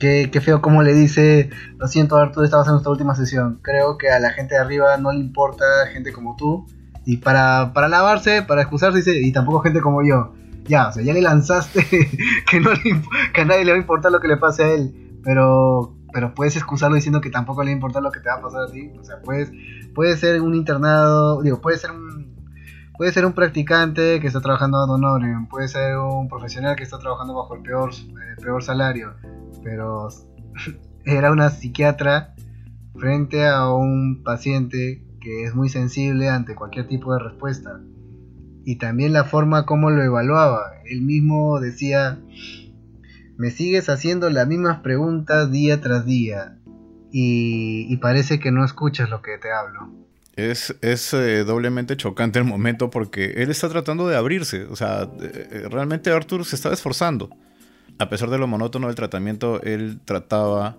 [0.00, 3.60] qué, feo como le dice, lo siento Arturo, esta va a ser nuestra última sesión.
[3.62, 6.66] Creo que a la gente de arriba no le importa gente como tú
[7.06, 10.34] y para, para lavarse, para excusarse, y tampoco gente como yo.
[10.64, 11.86] Ya, o sea, ya le lanzaste
[12.50, 12.70] que, no
[13.32, 15.20] que a nadie le va a importar lo que le pase a él.
[15.22, 18.34] Pero, pero puedes excusarlo diciendo que tampoco le va a importar lo que te va
[18.34, 18.90] a pasar a ti.
[18.98, 19.52] O sea, puedes,
[19.94, 22.34] puede ser un internado, digo, puede ser un,
[22.98, 26.98] puede ser un practicante que está trabajando a honorem, puede ser un profesional que está
[26.98, 29.14] trabajando bajo el peor, eh, peor salario.
[29.62, 30.08] Pero
[31.04, 32.34] era una psiquiatra
[32.98, 37.80] frente a un paciente que es muy sensible ante cualquier tipo de respuesta.
[38.64, 40.70] Y también la forma como lo evaluaba.
[40.84, 42.20] Él mismo decía,
[43.36, 46.58] me sigues haciendo las mismas preguntas día tras día
[47.10, 49.92] y, parece que no escuchas lo que te hablo.
[50.36, 54.66] Es, es eh, doblemente chocante el momento porque él está tratando de abrirse.
[54.66, 57.30] O sea, eh, eh, realmente Arthur se estaba esforzando.
[57.98, 60.76] A pesar de lo monótono del tratamiento, él trataba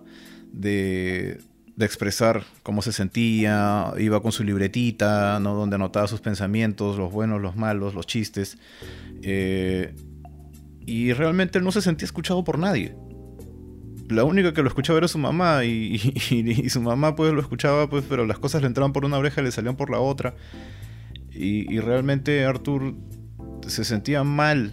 [0.54, 1.38] de,
[1.78, 5.54] de expresar cómo se sentía, iba con su libretita, ¿no?
[5.54, 8.58] donde anotaba sus pensamientos, los buenos, los malos, los chistes.
[9.22, 12.94] y realmente él no se sentía escuchado por nadie
[14.08, 15.98] la única que lo escuchaba era su mamá y,
[16.68, 19.44] su mamá pues lo escuchaba pues pero las cosas le entraban por una oreja y
[19.44, 20.34] le salían por la otra
[21.30, 22.94] y, realmente Arthur
[23.66, 24.72] se sentía mal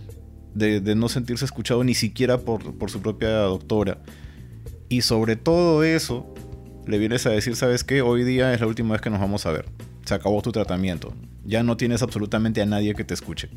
[0.55, 3.99] de, no sentirse escuchado ni siquiera por, su propia doctora
[4.89, 6.33] y sobre todo eso
[6.87, 9.45] le vienes a decir sabes qué hoy día es la última vez que nos vamos
[9.45, 9.65] a ver.
[10.05, 11.13] Se acabó tu tratamiento.
[11.45, 13.49] Ya no tienes absolutamente a nadie que te escuche.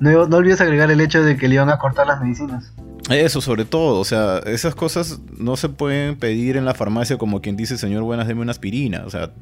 [0.00, 2.72] No, no olvides agregar el hecho de que le iban a cortar las medicinas.
[3.10, 7.40] Eso, sobre todo, o sea, esas cosas no se pueden pedir en la farmacia como
[7.40, 9.04] quien dice, señor, buenas, deme una aspirina.
[9.06, 9.32] O sea,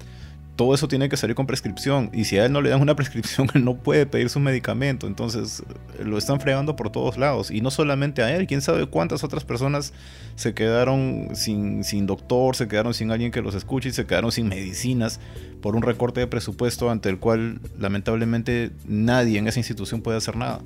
[0.56, 2.10] todo eso tiene que salir con prescripción.
[2.12, 5.06] Y si a él no le dan una prescripción, él no puede pedir su medicamento.
[5.06, 5.62] Entonces,
[6.02, 7.50] lo están fregando por todos lados.
[7.50, 9.92] Y no solamente a él, quién sabe cuántas otras personas
[10.34, 14.32] se quedaron sin, sin doctor, se quedaron sin alguien que los escuche y se quedaron
[14.32, 15.20] sin medicinas
[15.62, 20.36] por un recorte de presupuesto ante el cual, lamentablemente, nadie en esa institución puede hacer
[20.36, 20.60] nada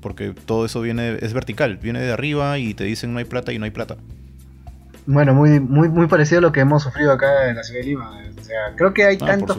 [0.00, 3.52] porque todo eso viene es vertical, viene de arriba y te dicen no hay plata
[3.52, 3.96] y no hay plata.
[5.06, 7.86] Bueno, muy muy muy parecido a lo que hemos sufrido acá en la ciudad de
[7.86, 8.20] Lima.
[8.50, 9.56] O sea, creo que hay ah, tantos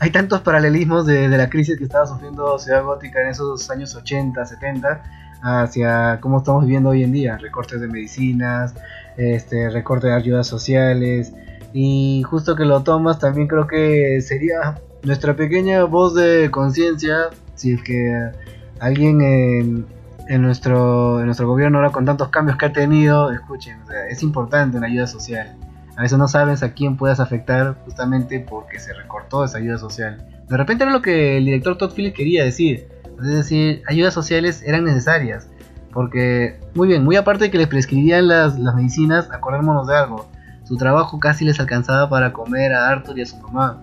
[0.00, 4.44] hay tantos paralelismos de, la crisis que estaba sufriendo Ciudad Gótica en esos años 80,
[4.44, 5.02] 70
[5.42, 8.74] hacia cómo estamos viviendo hoy en día, recortes de medicinas,
[9.16, 11.32] este recorte de ayudas sociales
[11.72, 17.74] y justo que lo tomas también creo que sería nuestra pequeña voz de conciencia si
[17.74, 18.32] es que
[18.80, 19.86] alguien
[20.28, 23.78] en, nuestro, en nuestro gobierno ahora con tantos cambios que ha tenido, escuchen,
[24.10, 25.54] es importante una ayuda social.
[25.96, 30.26] A veces no sabes a quién puedes afectar justamente porque se recortó esa ayuda social.
[30.48, 32.88] De repente era lo que el director Todd Phillips quería decir.
[33.20, 35.48] Es decir, ayudas sociales eran necesarias.
[35.92, 40.28] Porque, muy bien, muy aparte de que les prescribían las, las medicinas, acordémonos de algo.
[40.64, 43.82] Su trabajo casi les alcanzaba para comer a Arthur y a su mamá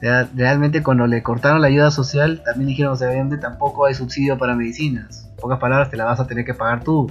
[0.00, 5.28] realmente cuando le cortaron la ayuda social, también dijeron, obviamente tampoco hay subsidio para medicinas.
[5.30, 7.10] En pocas palabras, te la vas a tener que pagar tú.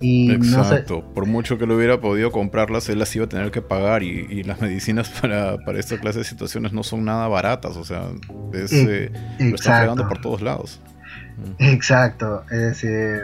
[0.00, 3.62] Y Exacto, por mucho que lo hubiera podido comprarlas, él las iba a tener que
[3.62, 8.08] pagar y, las medicinas para, esta clase de situaciones no son nada baratas, o sea,
[8.52, 10.80] es, eh, lo están pegando por todos lados.
[11.58, 13.20] Exacto, es decir...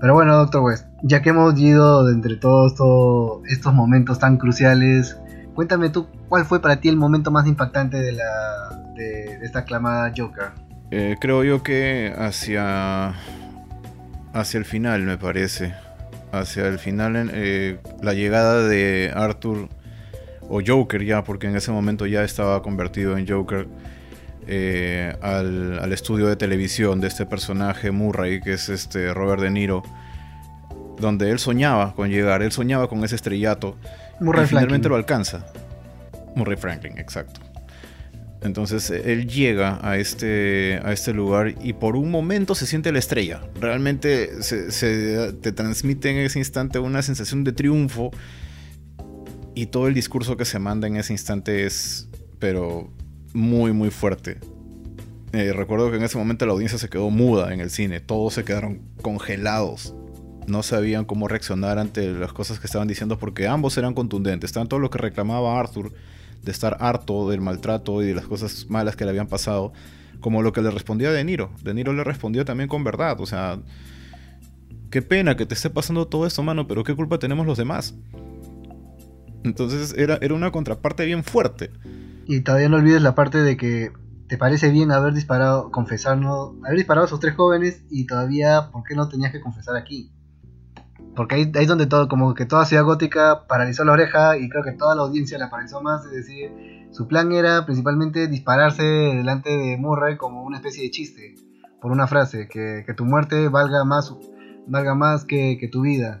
[0.00, 2.72] Pero bueno, doctor West, ya que hemos ido de entre todos
[3.48, 5.16] estos momentos tan cruciales,
[5.58, 10.12] Cuéntame tú, ¿cuál fue para ti el momento más impactante de, la, de, esta aclamada
[10.16, 10.52] Joker?
[10.92, 13.14] Eh, creo yo que hacia,
[14.40, 15.74] hacia el final, me parece.
[16.32, 19.68] Hacia el final, eh, la llegada de Arthur,
[20.48, 23.66] o Joker ya, porque en ese momento ya estaba convertido en Joker,
[24.46, 29.50] eh, al, al, estudio de televisión de este personaje Murray, que es este Robert De
[29.50, 29.82] Niro,
[30.98, 33.76] donde él soñaba con llegar, él soñaba con ese estrellato
[34.20, 35.44] Murray y finalmente lo alcanza.
[36.34, 37.40] Murray Franklin, exacto.
[38.40, 43.00] Entonces él llega a este, a este lugar y por un momento se siente la
[43.00, 43.40] estrella.
[43.60, 48.10] Realmente se, te transmite en ese instante una sensación de triunfo
[49.54, 52.92] y todo el discurso que se manda en ese instante es, pero
[53.32, 54.38] muy, muy fuerte.
[55.32, 58.34] Eh, recuerdo que en ese momento la audiencia se quedó muda en el cine, todos
[58.34, 59.94] se quedaron congelados
[60.48, 64.52] no sabían cómo reaccionar ante las cosas que estaban diciendo porque ambos eran contundentes.
[64.52, 65.92] Tanto lo que reclamaba Arthur
[66.42, 69.72] de estar harto del maltrato y de las cosas malas que le habían pasado,
[70.20, 71.50] como lo que le respondía De Niro.
[71.62, 73.60] De Niro le respondió también con verdad, o sea,
[74.90, 77.94] qué pena que te esté pasando todo esto, mano, pero qué culpa tenemos los demás.
[79.44, 81.70] Entonces era, era una contraparte bien fuerte.
[82.26, 83.92] Y todavía no olvides la parte de que
[84.28, 88.84] te parece bien haber disparado, confesarnos, haber disparado a esos tres jóvenes y todavía, ¿por
[88.84, 90.12] qué no tenías que confesar aquí?
[91.18, 94.48] Porque ahí, ahí es donde todo, como que toda ciudad gótica paralizó la oreja y
[94.48, 96.04] creo que toda la audiencia la paralizó más.
[96.04, 96.52] Es decir,
[96.92, 101.34] su plan era principalmente dispararse delante de Murray como una especie de chiste.
[101.80, 104.14] Por una frase, que, tu muerte valga más,
[104.68, 106.20] valga más que, tu vida.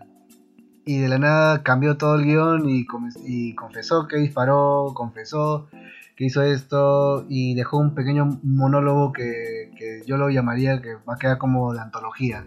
[0.84, 2.84] Y de la nada cambió todo el guion y,
[3.24, 5.68] y confesó que disparó, confesó
[6.16, 11.14] que hizo esto y dejó un pequeño monólogo que, que yo lo llamaría que va
[11.14, 12.44] a quedar como de antología.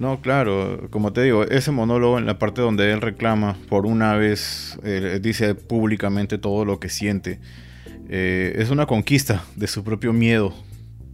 [0.00, 4.16] No, claro, como te digo, ese monólogo en la parte donde él reclama por una
[4.16, 7.38] vez, eh, dice públicamente todo lo que siente.
[8.08, 10.54] Eh, es una conquista de su propio miedo,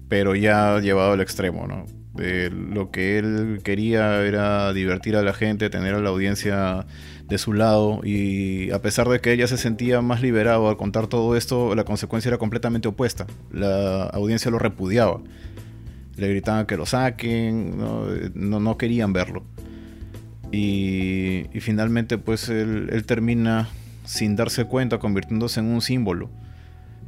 [0.08, 1.84] pero ya llevado al extremo, ¿no?
[2.16, 6.86] lo que él quería era divertir a la gente, tener a la audiencia
[7.28, 11.08] de su lado y a pesar de que ella se sentía más liberado al contar
[11.08, 13.26] todo esto, la consecuencia era completamente opuesta.
[13.52, 15.20] La audiencia lo repudiaba.
[16.16, 19.44] Le gritaban que lo saquen, no, no, querían verlo.
[20.52, 23.68] Y, finalmente pues él termina
[24.04, 26.30] sin darse cuenta convirtiéndose en un símbolo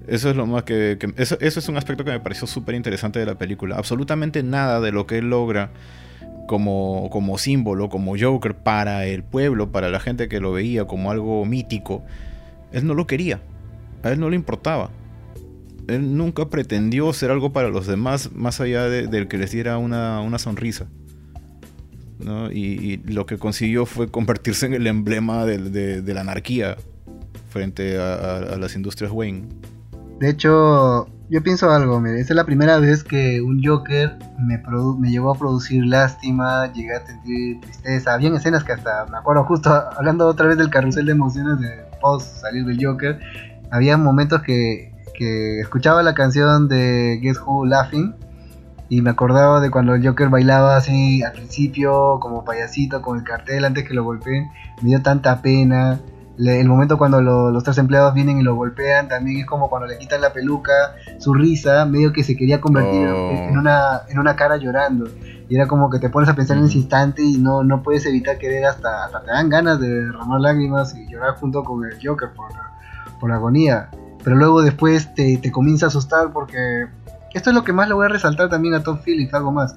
[0.08, 0.98] eso es lo más que.
[1.16, 3.76] eso, es un aspecto que me pareció súper interesante de la película.
[3.76, 5.70] Absolutamente nada de lo que él logra
[6.46, 11.10] como, como símbolo, como Joker para el pueblo, para la gente que lo veía como
[11.10, 12.02] algo mítico,
[12.72, 13.40] él no lo quería.
[14.02, 14.90] A él no le importaba.
[15.88, 20.38] Él nunca pretendió ser algo para los demás más allá del que les diera una,
[20.38, 20.86] sonrisa.
[22.52, 26.76] Y, lo que consiguió fue convertirse en el emblema de, la anarquía
[27.50, 29.48] frente a las industrias Wayne.
[30.20, 34.60] De hecho, yo pienso algo, esta es la primera vez que un Joker me,
[34.98, 38.14] me llevó a producir lástima, llegué a sentir tristeza.
[38.14, 41.84] Habían escenas que hasta, me acuerdo justo hablando otra vez del carrusel de emociones de
[42.00, 43.20] post salir del Joker,
[43.70, 48.14] había momentos que, que escuchaba la canción de Guess Who Laughing
[48.88, 53.24] y me acordaba de cuando el Joker bailaba así al principio como payasito con el
[53.24, 54.48] cartel antes que lo golpeen,
[54.80, 56.00] me dio tanta pena
[56.38, 59.98] el momento cuando los tres empleados vienen y lo golpean, también es como cuando le
[59.98, 63.58] quitan la peluca, su risa, medio que se quería convertir en, oh.
[63.58, 65.08] una, en una cara llorando.
[65.48, 68.06] Y era como que te pones a pensar en ese instante y no, no puedes
[68.06, 71.98] evitar querer hasta, hasta te dan ganas de derramar lágrimas y llorar junto con el
[72.00, 72.50] Joker por,
[73.18, 73.88] por la agonía.
[74.22, 76.86] Pero luego después te, te comienza a asustar porque
[77.34, 79.76] esto es lo que más le voy a resaltar también a Tom Phillips, algo más.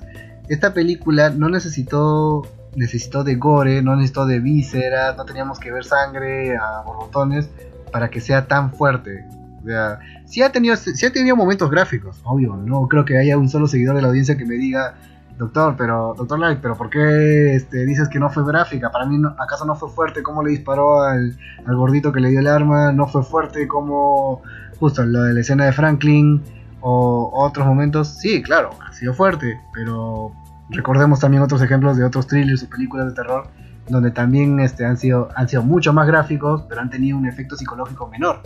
[0.50, 2.44] Esta película no necesitó
[2.76, 7.50] necesitó de gore, no necesitó de vísceras, no teníamos que ver sangre a borbotones
[7.92, 9.26] para que sea tan fuerte.
[9.62, 13.38] O sea, sí ha tenido, sí ha tenido momentos gráficos, obvio, no creo que haya
[13.38, 14.96] un solo seguidor de la audiencia que me diga,
[15.42, 18.92] doctor, pero, doctor Light, pero ¿por qué este, dices que no fue gráfica?
[18.92, 21.36] Para mí, ¿acaso no fue fuerte cómo le disparó al,
[21.66, 22.92] al gordito que le dio el arma?
[22.92, 24.44] ¿No fue fuerte como
[24.80, 26.44] justo lo de la escena de Franklin?
[26.80, 30.32] O otros momentos, sí, claro, ha sido fuerte, pero
[30.70, 33.48] recordemos también otros ejemplos de otros thrillers o películas de terror
[33.90, 37.56] donde también este, han, sido, han sido mucho más gráficos, pero han tenido un efecto
[37.56, 38.42] psicológico menor.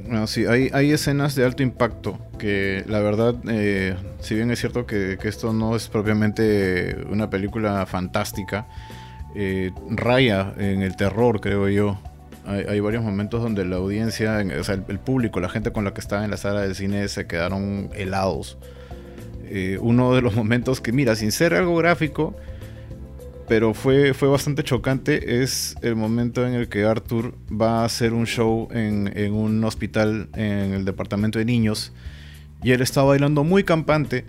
[0.00, 4.60] Bueno, sí, hay, hay escenas de alto impacto que la verdad, eh, si bien es
[4.60, 8.66] cierto que, esto no es propiamente una película fantástica,
[9.34, 11.98] eh, raya en el terror, creo yo.
[12.46, 16.00] Hay, varios momentos donde la audiencia, o sea, el, público, la gente con la que
[16.00, 18.56] estaba en la sala del cine se quedaron helados
[19.48, 22.36] eh, uno de los momentos que, mira, sin ser algo gráfico,
[23.48, 28.12] pero fue, fue bastante chocante, es el momento en el que Arthur va a hacer
[28.12, 31.92] un show en, un hospital en el departamento de niños.
[32.62, 34.24] Y él está bailando muy campante.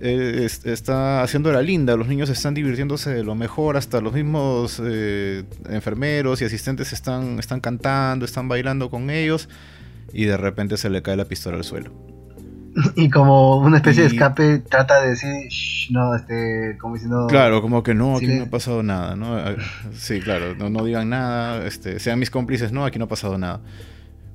[0.00, 5.44] está haciendo la linda, los niños están divirtiéndose de lo mejor, hasta los mismos eh,
[5.68, 9.48] enfermeros y asistentes están, están cantando, están bailando con ellos.
[10.12, 12.13] Y de repente se le cae la pistola al suelo.
[12.96, 15.30] y como una especie de escape trata de decir,
[15.90, 17.26] no, este, como diciendo...
[17.28, 19.38] Claro, como que no, aquí no ha pasado nada, ¿no?
[19.92, 23.60] Sí, claro, no, digan nada, este, sean mis cómplices, no, aquí no ha pasado nada.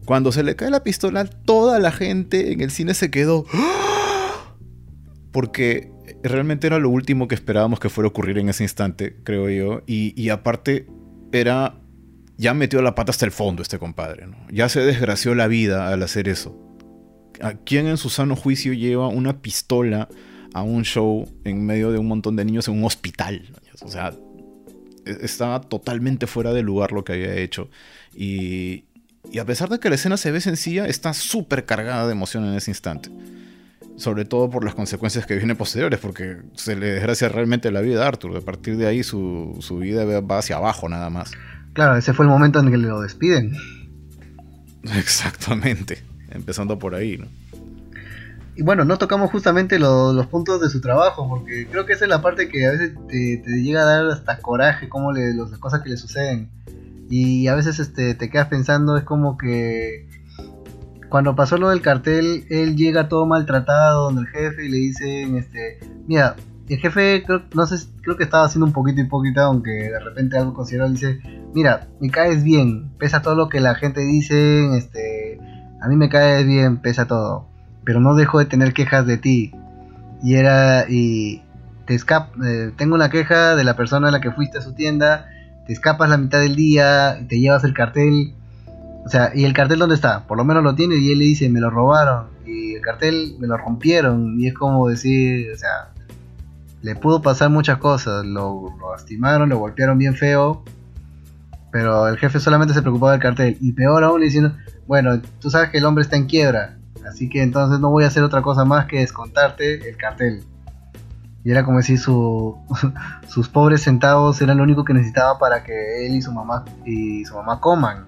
[0.06, 3.46] Cuando se le cae la pistola, toda la gente en el cine se quedó...
[3.54, 4.56] ¡Ah!
[5.32, 5.92] Porque
[6.24, 9.84] realmente era lo último que esperábamos que fuera a ocurrir en ese instante, creo yo.
[9.86, 10.88] Y, y aparte,
[11.32, 11.76] era...
[12.38, 14.38] Ya metió la pata hasta el fondo este compadre, ¿no?
[14.50, 16.69] Ya se desgració la vida al hacer eso
[17.42, 20.10] ¿A quién en su sano juicio lleva una pistola
[20.54, 23.50] a un show en medio de un montón de niños en un hospital?
[23.82, 24.14] O sea,
[25.06, 27.70] e-, estaba totalmente fuera de lugar lo que había hecho.
[28.14, 28.86] Y,
[29.40, 32.56] a pesar de que la escena se ve sencilla, está súper cargada de emoción en
[32.56, 33.10] ese instante.
[33.96, 38.04] Sobre todo por las consecuencias que vienen posteriores, porque se le desgracia realmente la vida
[38.04, 38.38] a Arthur.
[38.38, 41.32] A partir de ahí su, su vida va hacia abajo nada más.
[41.74, 43.54] Claro, ese fue el momento en el que lo despiden.
[44.98, 46.09] Exactamente
[46.40, 47.28] empezando por ahí, ¿no?
[48.56, 52.10] Y bueno, no tocamos justamente los puntos de su trabajo, porque creo que esa es
[52.10, 55.82] la parte que a veces te, llega a dar hasta coraje, como le, las cosas
[55.82, 56.50] que le suceden.
[57.10, 60.10] Y a veces este, te quedas pensando, es como que
[61.10, 65.38] cuando pasó lo del cartel, él llega todo maltratado donde el jefe y le dicen,
[65.38, 66.36] este, mira,
[66.68, 70.38] el jefe creo, no sé, creo que estaba haciendo un poquito hipócrita, aunque de repente
[70.38, 71.20] algo considerado dice,
[71.54, 75.09] mira, me caes bien, pesa todo lo que la gente dice, este,
[75.82, 77.48] a mí me cae bien, pesa todo,
[77.84, 79.54] pero no dejo de tener quejas de ti.
[80.22, 81.42] Y era, y
[81.86, 84.74] te escap eh, tengo una queja de la persona a la que fuiste a su
[84.74, 85.30] tienda,
[85.70, 88.34] te escapas la mitad del día, te llevas el cartel.
[89.06, 90.26] O sea, ¿y el cartel dónde está?
[90.26, 92.26] Por lo menos lo tiene y él le dice, me lo robaron.
[92.44, 94.40] Y el cartel me lo rompieron.
[94.40, 95.90] Y es como decir, o sea,
[96.82, 98.26] le pudo pasar muchas cosas.
[98.26, 100.64] Lo, lo lastimaron, lo golpearon bien feo.
[101.72, 103.56] Pero el jefe solamente se preocupaba del cartel.
[103.62, 104.54] Y peor aún diciendo,
[104.90, 106.80] bueno, tú sabes que el hombre está en quiebra.
[107.08, 110.44] Así que entonces no voy a hacer otra cosa más que descontarte el cartel.
[111.44, 112.58] Y era como decir, su,
[113.28, 117.24] sus pobres centavos eran lo único que necesitaba para que él y su mamá y
[117.24, 118.08] su mamá coman.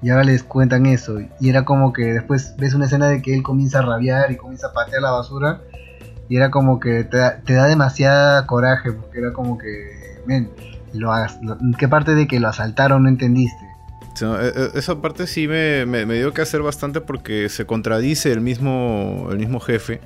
[0.00, 1.20] Y ahora les cuentan eso.
[1.40, 4.36] Y era como que después ves una escena de que él comienza a rabiar y
[4.36, 5.60] comienza a patear la basura.
[6.30, 10.48] Y era como que te da, te da demasiada coraje, porque era como que, men,
[10.94, 11.12] lo,
[11.78, 13.73] ¿qué parte de que lo asaltaron no entendiste?
[14.20, 18.40] E, e, esa parte sí me, me, dio que hacer bastante porque se contradice el
[18.40, 20.00] mismo, el mismo jefe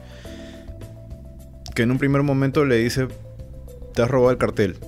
[1.75, 3.07] que en un primer momento le dice,
[3.95, 4.79] te has robado el cartel.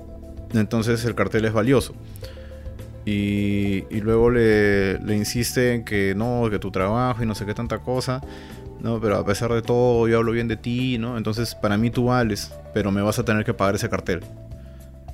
[0.55, 1.95] Entonces el cartel es valioso.
[3.05, 7.47] Y, y luego le, le, insiste en que no, que tu trabajo y no sé
[7.47, 8.21] qué tanta cosa.
[8.81, 11.17] No, pero a pesar de todo yo hablo bien de ti, ¿no?
[11.17, 14.23] Entonces para mí tú vales, pero me vas a tener que pagar ese cartel.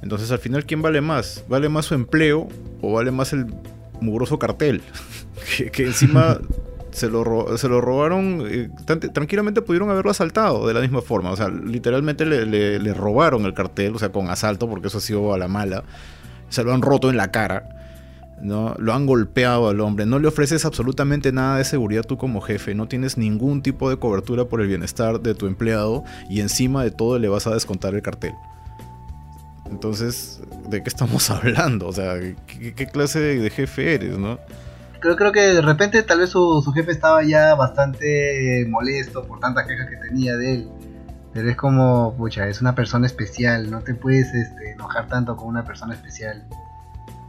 [0.03, 1.45] Entonces al final, ¿quién vale más?
[1.47, 2.49] ¿Vale más su empleo
[2.81, 3.47] o vale más el
[4.01, 4.83] mugroso cartel?
[5.73, 6.39] que encima
[6.97, 8.71] se lo, se lo robaron, eh,
[9.13, 13.95] tranquilamente pudieron haberlo asaltado de la misma forma, o sea, literalmente le, robaron el cartel,
[13.95, 15.85] o sea, con asalto, porque eso ha sido a la mala,
[16.49, 17.69] se lo han roto en la cara.
[18.41, 18.75] ¿no?
[18.79, 22.75] Lo han golpeado al hombre, no le ofreces absolutamente nada de seguridad tú como jefe,
[22.75, 26.91] no tienes ningún tipo de cobertura por el bienestar de tu empleado y encima de
[26.91, 28.35] todo le vas a descontar el cartel.
[29.71, 31.89] Entonces, ¿de qué estamos hablando?
[31.89, 32.15] O sea,
[32.47, 34.39] ¿qué, clase de jefe eres, no?
[35.01, 39.67] creo, creo que de repente tal vez su, jefe estaba ya bastante molesto por tanta
[39.67, 40.69] queja que tenía de él.
[41.33, 45.49] Pero es como, pucha, es una persona especial, no te puedes este, enojar tanto con
[45.49, 46.47] una persona especial.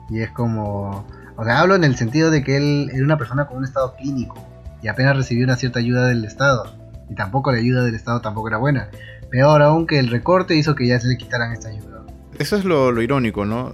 [0.09, 3.47] Y es como, o sea, hablo en el sentido de que él era una persona
[3.47, 4.41] con un estado clínico
[4.81, 6.73] y apenas recibió una cierta ayuda del Estado.
[7.09, 8.89] Y tampoco la ayuda del Estado tampoco era buena.
[9.29, 11.96] Peor aún que el recorte hizo que ya se le quitaran esta ayuda.
[12.39, 13.73] Eso es lo, irónico, ¿no?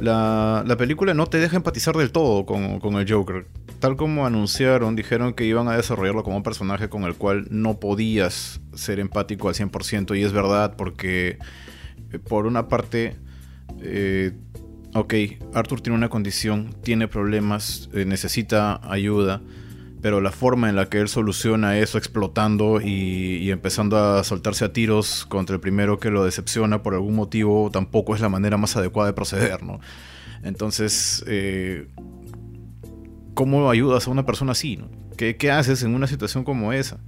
[0.00, 3.46] La, película no te deja empatizar del todo con, el Joker.
[3.80, 7.80] Tal como anunciaron, dijeron que iban a desarrollarlo como un personaje con el cual no
[7.80, 10.16] podías ser empático al 100%.
[10.16, 11.38] Y es verdad, porque
[12.12, 13.16] eh, por una parte,
[13.80, 14.32] eh,
[14.94, 15.14] ok,
[15.54, 19.42] Arthur tiene una condición, tiene problemas, eh, necesita ayuda
[20.00, 24.72] pero la forma en la que él soluciona eso explotando y, empezando a soltarse a
[24.72, 28.76] tiros contra el primero que lo decepciona por algún motivo tampoco es la manera más
[28.76, 29.80] adecuada de proceder, ¿no?
[30.42, 31.88] Entonces, eh,
[33.34, 34.78] ¿cómo ayudas a una persona así?
[35.16, 37.00] ¿Qué, haces en una situación como esa?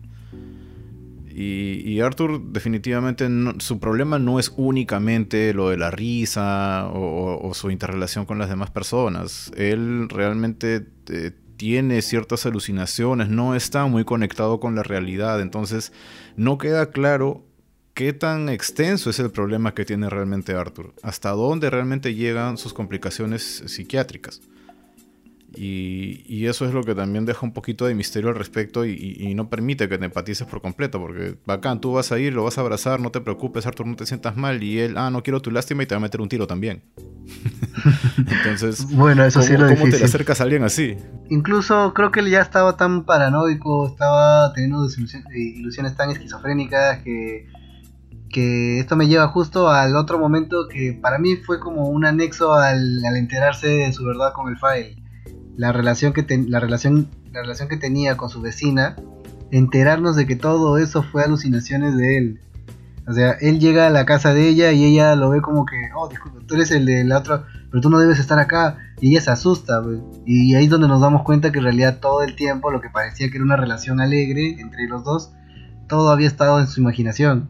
[1.33, 3.27] Y, Arthur definitivamente
[3.61, 8.71] su problema no es únicamente lo de la risa o, su interrelación con las demás
[8.71, 9.51] personas.
[9.57, 11.31] Él realmente eh,
[11.61, 15.93] tiene ciertas alucinaciones, no está muy conectado con la realidad, entonces
[16.35, 17.45] no queda claro
[17.93, 22.73] qué tan extenso es el problema que tiene realmente Arthur, hasta dónde realmente llegan sus
[22.73, 24.41] complicaciones psiquiátricas.
[25.57, 29.49] Y, eso es lo que también deja un poquito de misterio al respecto y, no
[29.49, 32.61] permite que te empatices por completo, porque bacán, tú vas a ir, lo vas a
[32.61, 35.51] abrazar, no te preocupes, Arthur, no te sientas mal, y él, ah, no quiero tu
[35.51, 36.83] lástima y te va a meter un tiro también.
[38.19, 40.97] Entonces, bueno, eso sí lo ¿cómo te le acercas a alguien así?
[41.29, 44.87] Incluso creo que él ya estaba tan paranoico, estaba teniendo
[45.35, 47.49] ilusiones tan esquizofrénicas que
[48.33, 52.55] que esto me lleva justo al otro momento que para mí fue como un anexo
[52.55, 55.01] al, al enterarse de su verdad con el file
[55.57, 58.97] la relación que la relación la relación que tenía con su vecina,
[59.51, 62.41] enterarnos de que todo eso fue alucinaciones de él.
[63.07, 65.77] O sea, él llega a la casa de ella y ella lo ve como que,
[65.97, 68.79] oh, disculpa, tú eres el de la otra, pero tú no debes estar acá.
[69.01, 69.83] Y ella se asusta,
[70.27, 72.91] y ahí es donde nos damos cuenta que en realidad todo el tiempo lo que
[72.91, 75.33] parecía que era una relación alegre entre los dos,
[75.89, 77.49] todo había estado en su imaginación.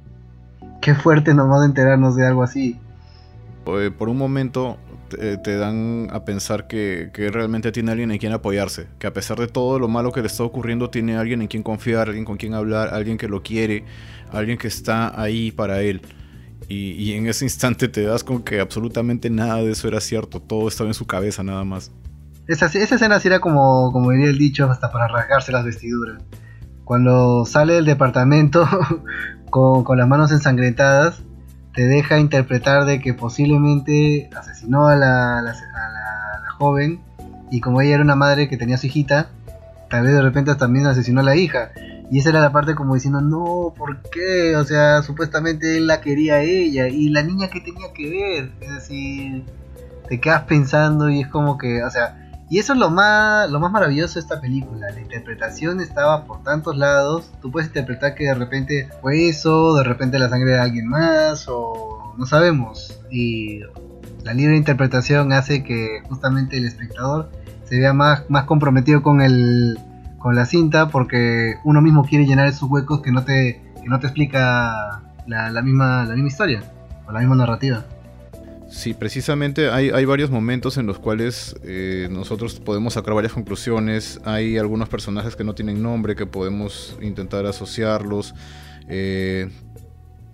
[0.80, 2.78] Qué fuerte nomás enterarnos de algo así.
[3.64, 4.78] Por un momento
[5.10, 9.48] te, dan a pensar que, realmente tiene alguien en quien apoyarse, que a pesar de
[9.48, 12.54] todo lo malo que le está ocurriendo, tiene alguien en quien confiar, alguien con quien
[12.54, 13.84] hablar, alguien que lo quiere,
[14.32, 16.00] alguien que está ahí para él.
[16.68, 20.68] Y, en ese instante te das con que absolutamente nada de eso era cierto, todo
[20.68, 21.90] estaba en su cabeza nada más.
[22.46, 26.22] Esa, esa escena sí era como, como diría el dicho, hasta para rasgarse las vestiduras.
[26.84, 28.68] Cuando sale del departamento
[29.50, 31.22] con, con las manos ensangrentadas,
[31.74, 35.54] te deja interpretar de que posiblemente asesinó a la, la,
[36.58, 37.00] joven
[37.50, 39.30] y como ella era una madre que tenía su hijita,
[39.88, 41.70] tal vez de repente también asesinó a la hija.
[42.10, 44.56] Y esa era la parte como diciendo, no, ¿por qué?
[44.56, 48.50] O sea, supuestamente él la quería a ella y la niña que tenía que ver.
[48.60, 49.44] Es decir,
[50.08, 52.19] te quedas pensando y es como que, o sea,
[52.50, 54.90] Y eso es lo más, lo más maravilloso de esta película.
[54.90, 57.30] La interpretación estaba por tantos lados.
[57.40, 61.46] Tú puedes interpretar que de repente fue eso, de repente la sangre de alguien más,
[61.48, 63.00] o no sabemos.
[63.08, 63.60] Y
[64.24, 67.30] la libre interpretación hace que justamente el espectador
[67.64, 69.78] se vea más, más comprometido con el,
[70.18, 74.00] con la cinta porque uno mismo quiere llenar esos huecos que no te, que no
[74.00, 76.62] te explica la, misma, la misma historia
[77.06, 77.84] o la misma narrativa.
[78.70, 84.20] Sí, precisamente hay, hay varios momentos en los cuales eh, nosotros podemos sacar varias conclusiones.
[84.24, 88.32] Hay algunos personajes que no tienen nombre que podemos intentar asociarlos.
[88.88, 89.50] Eh,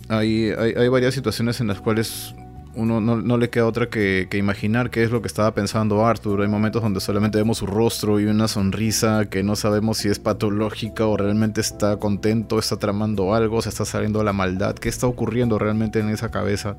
[0.09, 2.35] hay, hay, hay, varias situaciones en las cuales
[2.77, 6.43] uno no, le queda otra que, imaginar qué es lo que estaba pensando Arthur.
[6.43, 10.19] Hay momentos donde solamente vemos su rostro y una sonrisa que no sabemos si es
[10.19, 14.75] patológica o realmente está contento, está tramando algo, se está saliendo la maldad.
[14.75, 16.77] ¿Qué está ocurriendo realmente en esa cabeza?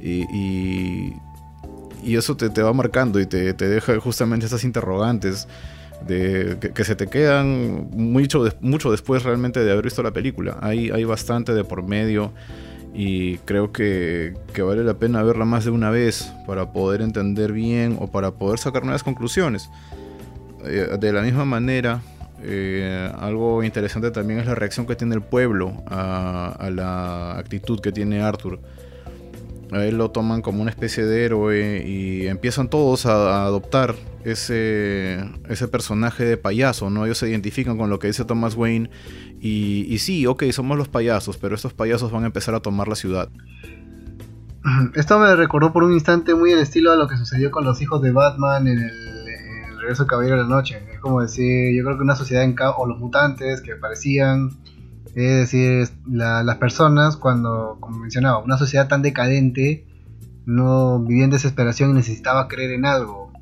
[0.00, 1.16] Y,
[2.04, 5.48] y, eso te, te, va marcando y te, te, deja justamente esas interrogantes
[6.06, 10.58] de, que, se te quedan mucho, mucho después realmente de haber visto la película.
[10.60, 12.32] Hay, hay bastante de por medio
[12.98, 17.98] y creo que, vale la pena verla más de una vez para poder entender bien
[18.00, 19.68] o para poder sacar nuevas conclusiones.
[20.64, 22.00] Eh, de la misma manera,
[22.42, 27.92] eh, algo interesante también es la reacción que tiene el pueblo a, la actitud que
[27.92, 28.60] tiene Arthur.
[29.72, 33.94] A él lo toman como una especie de héroe y empiezan todos a, adoptar
[34.24, 37.04] ese, ese personaje de payaso, ¿no?
[37.04, 38.90] Ellos se identifican con lo que dice Thomas Wayne
[39.40, 42.96] y, sí, ok, somos los payasos, pero estos payasos van a empezar a tomar la
[42.96, 43.28] ciudad.
[44.94, 47.80] Esto me recordó por un instante muy el estilo a lo que sucedió con los
[47.82, 49.16] hijos de Batman en el,
[49.78, 50.82] Regreso de Caballero de la Noche.
[50.92, 54.50] Es como decir, yo creo que una sociedad en caos, o los mutantes que parecían,
[55.16, 59.86] es decir, las personas, cuando, como mencionaba, una sociedad tan decadente,
[60.44, 63.32] no vivía en desesperación y necesitaba creer en algo.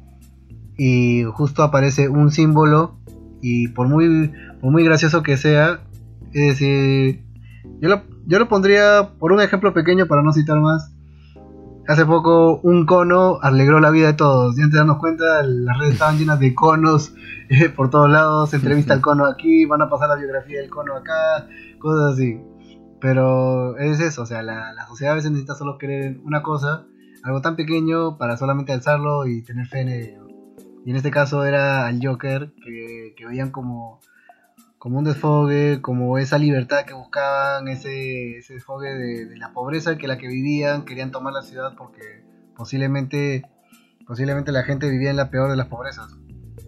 [0.79, 2.97] Y justo aparece un símbolo
[3.43, 5.81] y por muy, por muy gracioso que sea,
[6.33, 7.25] es decir,
[7.81, 10.94] yo lo, yo lo pondría por un ejemplo pequeño para no citar más.
[11.87, 14.57] Hace poco un cono alegró la vida de todos.
[14.57, 17.13] Ya te darnos cuenta, las redes estaban llenas de conos
[17.51, 18.51] eh, por todos lados.
[18.51, 21.47] Se entrevista al cono aquí, van a pasar la biografía del cono acá,
[21.79, 22.41] cosas así.
[23.01, 26.87] Pero es eso, o sea, la, la sociedad a veces necesita solo querer una cosa,
[27.23, 30.27] algo tan pequeño para solamente alzarlo y tener fe en ello.
[30.87, 34.01] Y en este caso era al Joker, que, que veían como
[34.85, 40.07] como un desfogue, como esa libertad que buscaban, ese, ese desfogue de, la pobreza que
[40.07, 42.23] la que vivían, querían tomar la ciudad porque
[42.55, 43.47] posiblemente,
[44.07, 46.15] posiblemente la gente vivía en la peor de las pobrezas,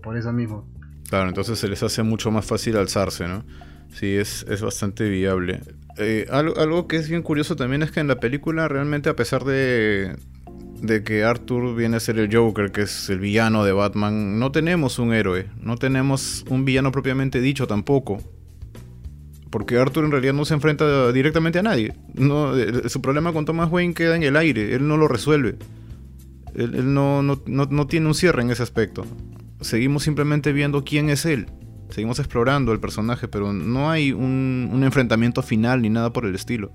[0.03, 0.67] por eso mismo.
[1.11, 3.45] Claro, entonces se les hace mucho más fácil alzarse, ¿no?
[3.91, 5.61] Sí, es, es bastante viable.
[5.99, 9.14] Eh, algo, algo que es bien curioso también es que en la película realmente a
[9.14, 10.17] pesar de,
[10.81, 14.53] de que Arthur viene a ser el Joker, que es el villano de Batman, no
[14.53, 18.18] tenemos un héroe, no tenemos un villano propiamente dicho tampoco.
[19.51, 21.95] Porque Arthur en realidad no se enfrenta directamente a nadie.
[22.14, 25.57] No, eh, su problema con Thomas Wayne queda en el aire, él no lo resuelve.
[26.55, 29.05] Él, no, no, tiene un cierre en ese aspecto.
[29.61, 31.47] Seguimos simplemente viendo quién es él.
[31.91, 36.35] Seguimos explorando el personaje, pero no hay un, un enfrentamiento final ni nada por el
[36.35, 36.72] estilo.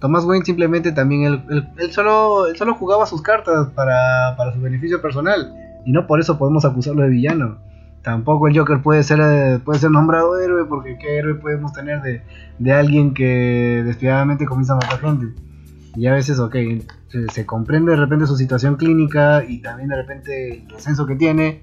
[0.00, 6.06] Thomas Wayne simplemente también él, solo, jugaba sus cartas para, su beneficio personal y no
[6.06, 7.58] por eso podemos acusarlo de villano.
[8.02, 12.00] Tampoco el Joker puede ser, puede ser nombrado héroe porque qué héroe podemos tener
[12.58, 15.26] de, alguien que despiadadamente comienza a matar gente.
[15.96, 16.56] Y a veces, ok,
[17.30, 21.62] se, comprende de repente su situación clínica y también de repente el descenso que tiene,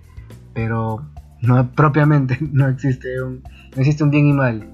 [0.53, 1.07] pero
[1.41, 3.41] no propiamente no existe un,
[3.75, 4.67] no existe un bien y mal.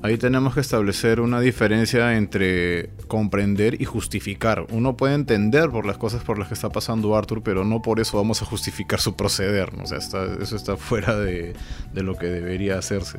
[0.00, 4.64] Ahí tenemos que establecer una diferencia entre comprender y justificar.
[4.70, 7.98] Uno puede entender por las cosas por las que está pasando Arthur, pero no por
[7.98, 9.72] eso vamos a justificar su proceder.
[9.82, 11.54] O sea, eso está fuera de,
[11.94, 13.18] lo que debería hacerse.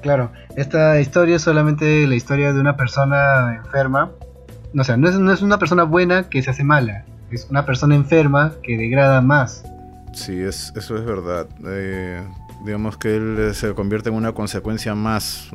[0.00, 4.12] Claro, esta historia es solamente la historia de una persona enferma.
[4.78, 7.66] O sea, no es, no es una persona buena que se hace mala, es una
[7.66, 9.64] persona enferma que degrada más.
[10.12, 11.48] Sí, es, eso es verdad.
[11.66, 12.22] Eh,
[12.64, 15.48] digamos que él eh, se convierte en una consecuencia más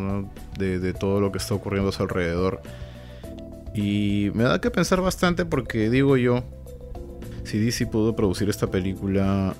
[0.57, 2.61] de, todo lo que está ocurriendo a su alrededor.
[3.73, 6.43] Y me da que pensar bastante porque digo yo,
[7.43, 9.55] si DC pudo producir esta película,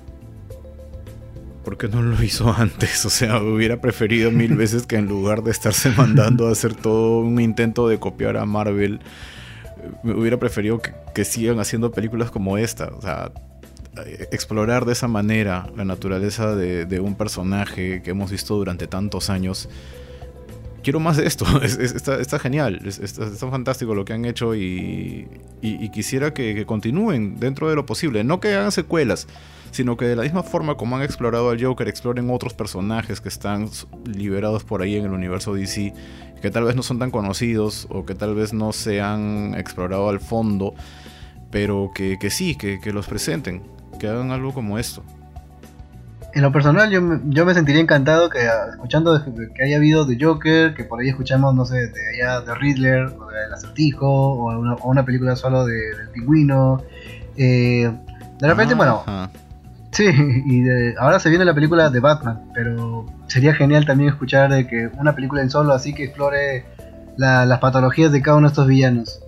[1.64, 3.04] ¿por qué no lo hizo antes?
[3.06, 7.20] O sea, hubiera preferido mil veces que en lugar de estarse mandando a hacer todo
[7.20, 9.00] un intento de copiar a Marvel,
[10.02, 12.88] me hubiera preferido que, que sigan haciendo películas como esta.
[12.88, 13.32] O sea,
[14.30, 19.68] explorar de esa manera la naturaleza de, un personaje que hemos visto durante tantos años.
[20.82, 25.28] Quiero más de esto, está, genial, está, fantástico lo que han hecho y,
[25.92, 28.24] quisiera que, continúen dentro de lo posible.
[28.24, 29.28] No que hagan secuelas,
[29.70, 33.28] sino que de la misma forma como han explorado al Joker, exploren otros personajes que
[33.28, 33.68] están
[34.06, 35.92] liberados por ahí en el universo DC,
[36.40, 40.08] que tal vez no son tan conocidos o que tal vez no se han explorado
[40.08, 40.74] al fondo,
[41.50, 43.62] pero que, sí, que los presenten,
[44.02, 45.04] que hagan algo como esto
[46.34, 49.22] en lo personal yo, yo me sentiría encantado que ah, escuchando
[49.54, 53.04] que haya habido de Joker, que por ahí escuchamos, no sé, de allá de Riddler,
[53.04, 56.82] o de El Acertijo, o una, película solo de, del pingüino.
[57.36, 57.90] Eh,
[58.38, 59.04] de repente, bueno,
[59.90, 60.06] sí,
[60.46, 60.64] y
[60.96, 65.14] ahora se viene la película de Batman, pero sería genial también escuchar de que una
[65.14, 66.64] película en solo así que explore
[67.18, 69.22] las patologías de cada uno de estos villanos.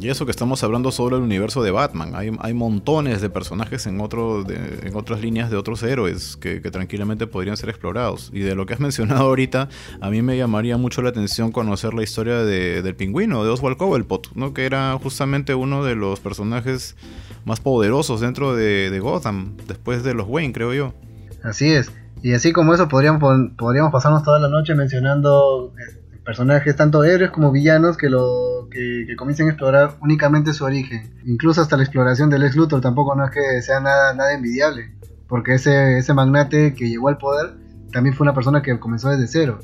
[0.00, 2.12] Y eso que estamos hablando sobre el universo de Batman.
[2.14, 7.58] Hay, montones de personajes en, otro, en otras líneas de otros héroes que, tranquilamente podrían
[7.58, 8.30] ser explorados.
[8.32, 9.68] Y de lo que has mencionado ahorita,
[10.00, 14.32] a mí me llamaría mucho la atención conocer la historia del pingüino, de Oswald Cobblepot,
[14.34, 14.54] ¿no?
[14.54, 16.96] que era justamente uno de los personajes
[17.44, 20.94] más poderosos dentro de, de Gotham, después de los Wayne, creo yo.
[21.42, 21.92] Así es.
[22.22, 23.22] Y así como eso, podríamos,
[23.56, 25.99] podríamos pasarnos toda la noche mencionando eh,
[26.30, 31.12] personajes tanto héroes como villanos que lo que, comiencen a explorar únicamente su origen.
[31.26, 34.92] Incluso hasta la exploración del ex Luthor tampoco no es que sea nada, nada envidiable,
[35.26, 37.54] porque ese, ese magnate que llegó al poder
[37.90, 39.58] también fue una persona que comenzó desde cero.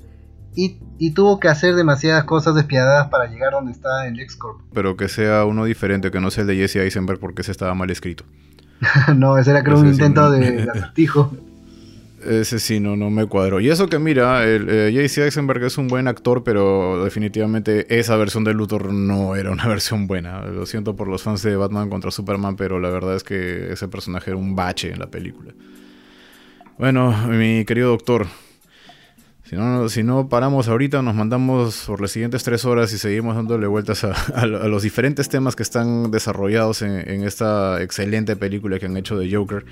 [0.57, 4.63] Y, y, tuvo que hacer demasiadas cosas despiadadas para llegar donde está el X-Corp.
[4.75, 7.75] Pero que sea uno diferente, que no sea el de Jesse Eisenberg porque ese estaba
[7.75, 8.25] mal escrito.
[9.15, 11.31] no, ese era creo un intento de, de acertijo.
[12.27, 13.61] Ese sí, no, no me cuadro.
[13.61, 15.25] Y eso que mira, el, eh, J.C.
[15.25, 20.07] Eisenberg es un buen actor, pero definitivamente esa versión de Luthor no era una versión
[20.07, 20.45] buena.
[20.47, 23.89] Lo siento por los fans de Batman contra Superman, pero la verdad es que ese
[23.89, 25.53] personaje era un bache en la película.
[26.79, 28.27] Bueno, mi querido doctor,
[29.45, 33.37] si no, si no paramos ahorita, nos mandamos por las siguientes tres horas y seguimos
[33.37, 38.87] dándole vueltas a, los diferentes temas que están desarrollados en, en esta excelente película que
[38.87, 39.65] han hecho de Joker.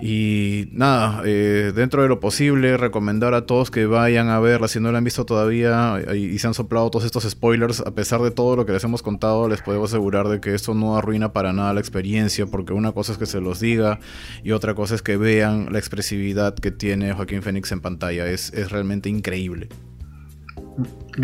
[0.00, 4.80] Y nada, eh, dentro de lo posible, recomendar a todos que vayan a verla si
[4.80, 7.80] no la han visto todavía y, se han soplado todos estos spoilers.
[7.80, 10.74] A pesar de todo lo que les hemos contado, les podemos asegurar de que esto
[10.74, 14.00] no arruina para nada la experiencia, porque una cosa es que se los diga
[14.42, 18.26] y otra cosa es que vean la expresividad que tiene Joaquín Phoenix en pantalla.
[18.26, 19.68] Es, es realmente increíble.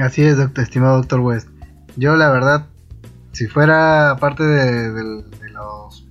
[0.00, 1.48] Así es, doctor, estimado Doctor West.
[1.96, 2.66] Yo la verdad,
[3.32, 5.24] si fuera parte de los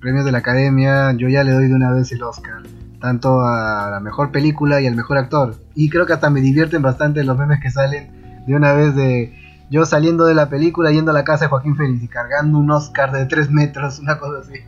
[0.00, 2.62] premios de la academia, yo ya le doy de una vez el Oscar.
[3.00, 5.56] Tanto a la mejor película y al mejor actor.
[5.74, 9.38] Y creo que hasta me divierten bastante los memes que salen de una vez de
[9.70, 12.70] yo saliendo de la película, yendo a la casa de Joaquín Félix y cargando un
[12.70, 14.60] Oscar de 3 metros, una cosa así.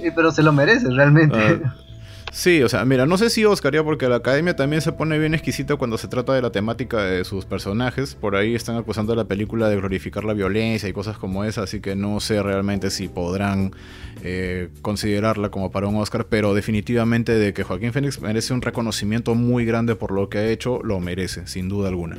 [0.16, 1.62] Pero se lo merece realmente.
[1.64, 1.74] Ah,
[2.34, 5.20] Sí, o sea, mira, no sé si Oscar ya, porque la academia también se pone
[5.20, 8.16] bien exquisita cuando se trata de la temática de sus personajes.
[8.16, 11.62] Por ahí están acusando a la película de glorificar la violencia y cosas como esa,
[11.62, 13.70] así que no sé realmente si podrán
[14.24, 19.36] eh, considerarla como para un Oscar, pero definitivamente de que Joaquín Phoenix merece un reconocimiento
[19.36, 22.16] muy grande por lo que ha hecho, lo merece, sin duda alguna.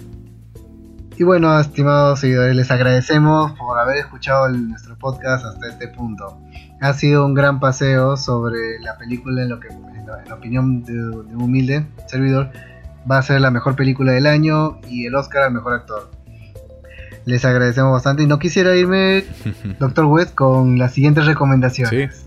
[1.17, 6.37] Y bueno, estimados seguidores, les agradecemos por haber escuchado nuestro podcast hasta este punto.
[6.79, 9.69] Ha sido un gran paseo sobre la película en lo que
[10.23, 12.51] en la opinión de, un humilde servidor,
[13.09, 16.11] va a ser la mejor película del año y el Oscar al mejor actor.
[17.25, 19.25] Les agradecemos bastante y no quisiera irme,
[19.79, 22.25] Doctor West, con las siguientes recomendaciones.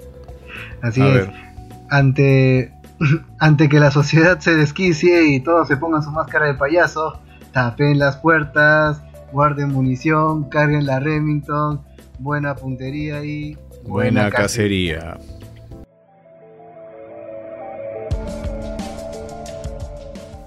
[0.83, 1.29] Así es.
[1.91, 2.73] Ante,
[3.39, 7.21] ante que la sociedad se desquicie y todos se pongan su máscara de payaso,
[7.53, 9.03] tapen las puertas,
[9.33, 11.81] guarden munición, carguen la Remington,
[12.19, 15.19] buena puntería y buena, cacería.